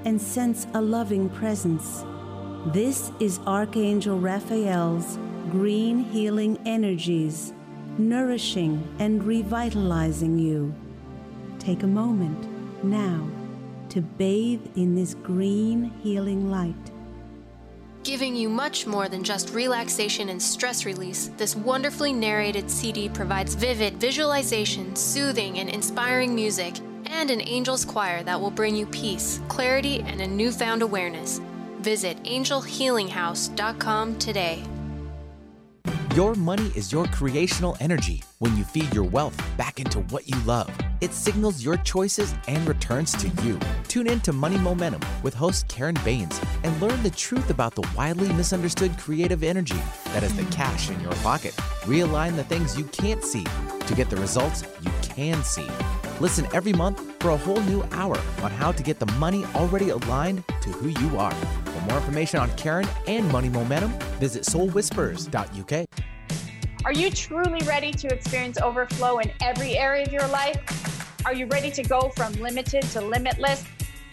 [0.05, 2.05] and sense a loving presence.
[2.67, 5.19] This is Archangel Raphael's
[5.51, 7.55] green healing energies,
[7.97, 10.75] nourishing and revitalizing you.
[11.59, 13.40] Take a moment now
[13.91, 16.75] to bathe in this green healing light.
[18.03, 23.55] Giving you much more than just relaxation and stress release, this wonderfully narrated CD provides
[23.55, 26.77] vivid visualization, soothing, and inspiring music,
[27.07, 31.41] and an angel's choir that will bring you peace, clarity, and a newfound awareness.
[31.81, 34.63] Visit angelhealinghouse.com today.
[36.15, 38.23] Your money is your creational energy.
[38.39, 40.71] When you feed your wealth back into what you love,
[41.01, 43.59] it signals your choices and returns to you.
[43.89, 47.89] Tune in to Money Momentum with host Karen Baines and learn the truth about the
[47.97, 51.53] widely misunderstood creative energy that is the cash in your pocket.
[51.83, 53.45] Realign the things you can't see
[53.87, 55.67] to get the results you can see.
[56.21, 59.89] Listen every month for a whole new hour on how to get the money already
[59.91, 61.33] aligned to who you are.
[61.33, 65.87] For more information on Karen and Money Momentum, visit soulwhispers.uk.
[66.83, 70.57] Are you truly ready to experience overflow in every area of your life?
[71.27, 73.65] Are you ready to go from limited to limitless?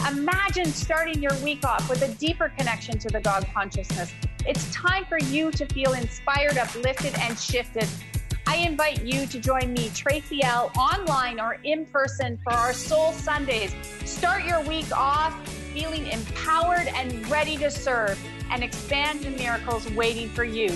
[0.05, 4.13] Imagine starting your week off with a deeper connection to the God consciousness.
[4.45, 7.87] It's time for you to feel inspired, uplifted, and shifted.
[8.45, 13.13] I invite you to join me, Tracy L, online or in person for our Soul
[13.13, 13.73] Sundays.
[14.03, 15.33] Start your week off
[15.73, 18.19] feeling empowered and ready to serve
[18.51, 20.69] and expand the miracles waiting for you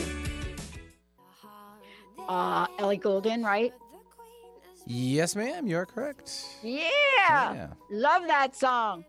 [2.32, 3.73] uh, Ellie Goulding, right?
[4.88, 5.67] Yes, ma'am.
[5.67, 6.32] You're correct.
[6.63, 6.88] Yeah.
[7.29, 7.67] yeah.
[7.91, 9.03] Love that song.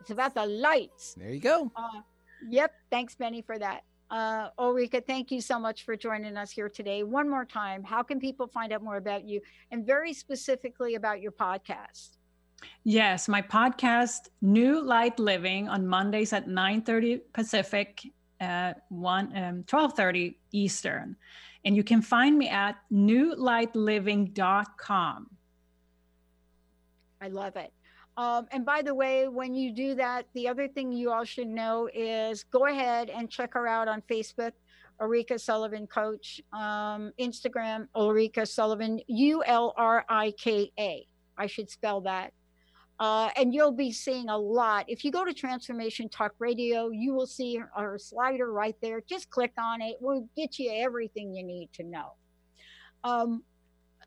[0.00, 1.14] It's about the lights.
[1.14, 1.70] There you go.
[1.74, 2.00] Uh,
[2.48, 2.72] yep.
[2.90, 3.82] Thanks, Benny, for that.
[4.10, 7.02] Uh, Ulrika, thank you so much for joining us here today.
[7.02, 9.40] One more time, how can people find out more about you
[9.72, 12.18] and very specifically about your podcast?
[12.84, 18.06] Yes, my podcast, New Light Living, on Mondays at 9:30 Pacific,
[18.40, 21.16] at 1 um, 12:30 Eastern.
[21.64, 25.30] And you can find me at newlightliving.com.
[27.20, 27.72] I love it.
[28.16, 31.48] Um, and by the way, when you do that, the other thing you all should
[31.48, 34.52] know is go ahead and check her out on Facebook,
[35.00, 41.06] Ulrika Sullivan Coach, um, Instagram, Ulrika Sullivan, U L R I K A.
[41.36, 42.32] I should spell that
[43.00, 44.84] uh, and you'll be seeing a lot.
[44.88, 49.00] If you go to Transformation Talk Radio, you will see our slider right there.
[49.00, 49.96] Just click on it.
[50.00, 52.12] We'll get you everything you need to know.
[53.02, 53.42] Um,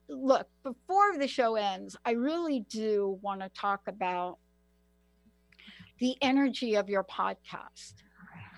[0.08, 4.38] look, before the show ends, I really do want to talk about
[6.00, 7.94] the energy of your podcast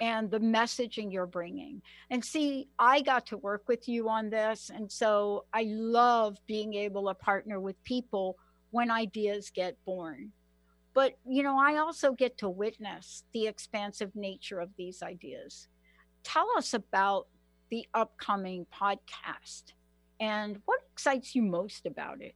[0.01, 1.81] and the messaging you're bringing.
[2.09, 4.69] And see, I got to work with you on this.
[4.73, 8.37] And so I love being able to partner with people
[8.71, 10.31] when ideas get born.
[10.93, 15.67] But, you know, I also get to witness the expansive nature of these ideas.
[16.23, 17.27] Tell us about
[17.69, 19.73] the upcoming podcast
[20.19, 22.35] and what excites you most about it?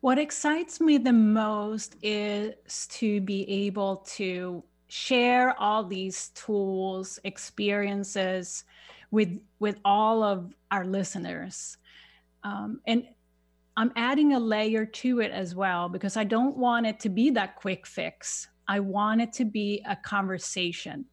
[0.00, 8.64] What excites me the most is to be able to share all these tools, experiences
[9.10, 11.78] with with all of our listeners.
[12.42, 13.06] Um, and
[13.76, 17.30] I'm adding a layer to it as well because I don't want it to be
[17.30, 18.48] that quick fix.
[18.68, 21.06] I want it to be a conversation.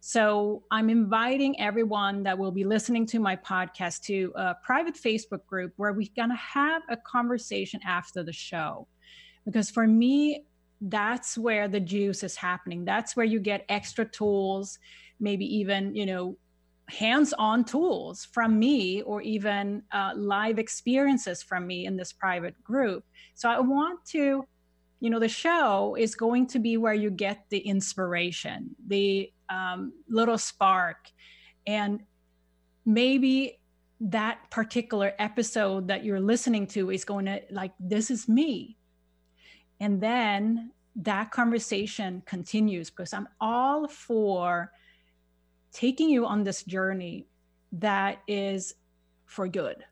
[0.00, 5.44] So I'm inviting everyone that will be listening to my podcast to a private Facebook
[5.46, 8.86] group where we're going to have a conversation after the show.
[9.44, 10.44] Because for me,
[10.80, 12.84] that's where the juice is happening.
[12.84, 14.78] That's where you get extra tools,
[15.18, 16.36] maybe even, you know,
[16.88, 23.04] hands-on tools from me or even uh, live experiences from me in this private group.
[23.34, 24.44] So i want to
[25.00, 29.92] you know the show is going to be where you get the inspiration the um,
[30.08, 31.08] little spark.
[31.66, 32.02] And
[32.84, 33.60] maybe
[34.00, 38.76] that particular episode that you're listening to is going to like this is me.
[39.80, 44.72] And then that conversation continues because i'm all for
[45.72, 47.26] taking you on this journey
[47.72, 48.74] that is
[49.26, 49.84] for good.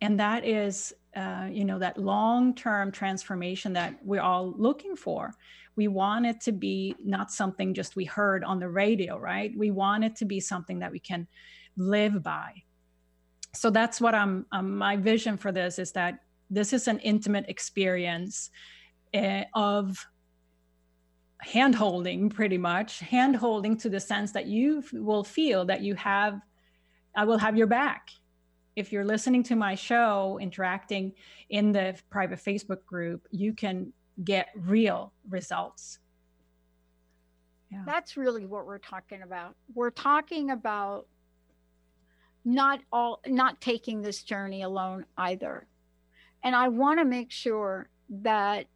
[0.00, 5.32] And that is uh, you know that long-term transformation that we're all looking for.
[5.74, 9.52] We want it to be not something just we heard on the radio right?
[9.56, 11.26] We want it to be something that we can
[11.76, 12.62] live by.
[13.54, 16.20] So that's what i'm um, my vision for this is that
[16.50, 18.50] this is an intimate experience
[19.14, 20.06] uh, of
[21.46, 25.94] hand holding pretty much hand holding to the sense that you will feel that you
[25.94, 26.40] have
[27.14, 28.10] i will have your back
[28.74, 31.12] if you're listening to my show interacting
[31.50, 33.92] in the private facebook group you can
[34.24, 36.00] get real results
[37.70, 37.82] Yeah.
[37.84, 39.56] That's really what we're talking about.
[39.74, 41.06] We're talking about
[42.44, 45.66] not all not taking this journey alone either.
[46.44, 48.66] And I want to make sure that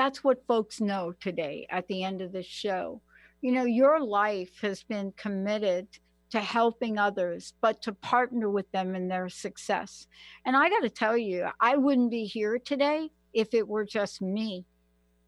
[0.00, 3.02] that's what folks know today at the end of the show.
[3.42, 5.88] You know, your life has been committed
[6.30, 10.06] to helping others, but to partner with them in their success.
[10.46, 14.22] And I got to tell you, I wouldn't be here today if it were just
[14.22, 14.64] me.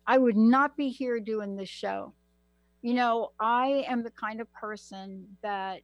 [0.07, 2.15] I would not be here doing this show.
[2.81, 5.83] You know, I am the kind of person that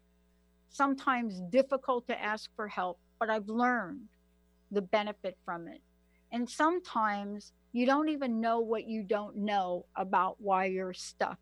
[0.71, 4.09] sometimes difficult to ask for help, but I've learned
[4.71, 5.83] the benefit from it.
[6.33, 11.39] And sometimes you don't even know what you don't know about why you're stuck.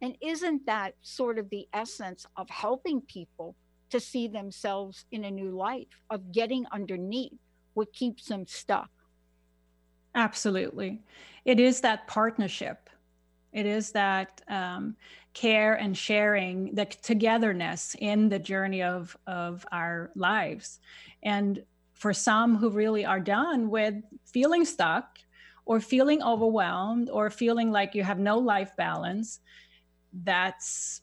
[0.00, 3.56] And isn't that sort of the essence of helping people
[3.90, 7.38] to see themselves in a new light, of getting underneath
[7.74, 8.90] what keeps them stuck?
[10.14, 11.00] Absolutely.
[11.44, 12.88] It is that partnership.
[13.52, 14.96] It is that um,
[15.32, 20.80] care and sharing, the togetherness in the journey of, of our lives.
[21.22, 21.62] And
[22.04, 23.94] for some who really are done with
[24.26, 25.06] feeling stuck
[25.64, 29.40] or feeling overwhelmed or feeling like you have no life balance,
[30.12, 31.00] that's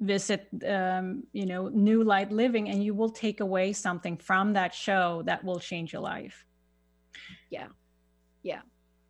[0.00, 4.72] visit um, you know new light living and you will take away something from that
[4.72, 6.46] show that will change your life.
[7.50, 7.68] Yeah.
[8.42, 8.62] Yeah.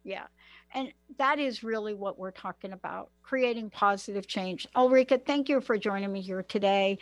[0.03, 0.27] Yeah.
[0.75, 4.67] And that is really what we're talking about creating positive change.
[4.75, 6.99] Ulrika thank you for joining me here today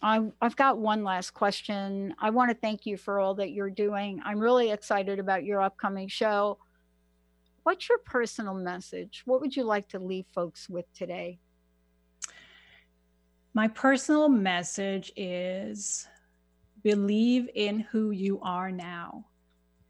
[0.00, 2.14] I, i've got one last question.
[2.18, 4.20] I want to thank you for all that you're doing.
[4.24, 6.58] I'm really excited about your upcoming show.
[7.64, 9.22] What's your personal message?
[9.24, 11.38] What would you like to leave folks with today?
[13.54, 16.06] My personal message is
[16.82, 19.26] believe in who you are now,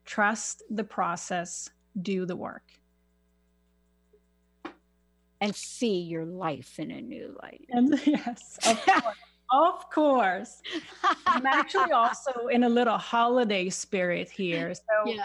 [0.04, 1.68] trust the process,
[2.00, 2.64] do the work.
[5.40, 7.66] And see your life in a new light.
[7.68, 9.14] And yes, of course.
[9.50, 10.60] Of course.
[11.26, 14.74] I'm actually also in a little holiday spirit here.
[14.74, 15.22] So, yeah.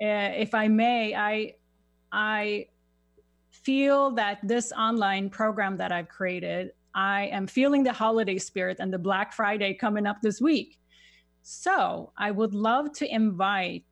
[0.00, 1.54] uh, if I may, I
[2.12, 2.66] I
[3.50, 8.92] feel that this online program that I've created I am feeling the holiday spirit and
[8.92, 10.78] the Black Friday coming up this week.
[11.42, 13.84] So I would love to invite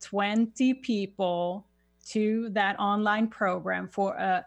[0.00, 1.66] 20 people
[2.08, 4.44] to that online program for a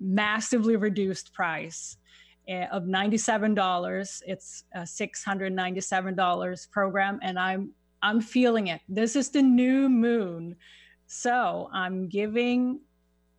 [0.00, 1.96] massively reduced price
[2.46, 4.22] Eh, of $97.
[4.26, 7.72] It's a $697 program and I'm
[8.02, 8.82] I'm feeling it.
[8.86, 10.56] This is the new moon.
[11.06, 12.80] So I'm giving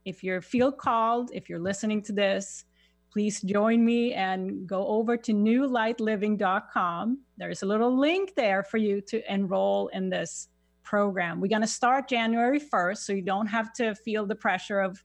[0.05, 2.65] if you feel called, if you're listening to this,
[3.13, 7.19] please join me and go over to newlightliving.com.
[7.37, 10.47] There's a little link there for you to enroll in this
[10.81, 11.39] program.
[11.39, 15.03] We're going to start January 1st, so you don't have to feel the pressure of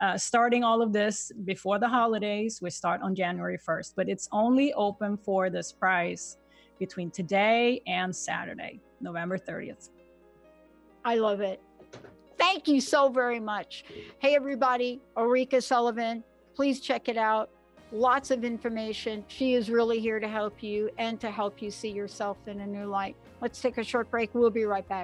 [0.00, 2.60] uh, starting all of this before the holidays.
[2.62, 6.38] We start on January 1st, but it's only open for this price
[6.78, 9.90] between today and Saturday, November 30th.
[11.04, 11.60] I love it.
[12.38, 13.84] Thank you so very much.
[14.18, 16.24] Hey, everybody, Ulrika Sullivan,
[16.54, 17.50] Please check it out.
[17.92, 19.24] Lots of information.
[19.28, 22.66] She is really here to help you and to help you see yourself in a
[22.66, 23.16] new light.
[23.40, 24.34] Let's take a short break.
[24.34, 25.00] We'll be right back.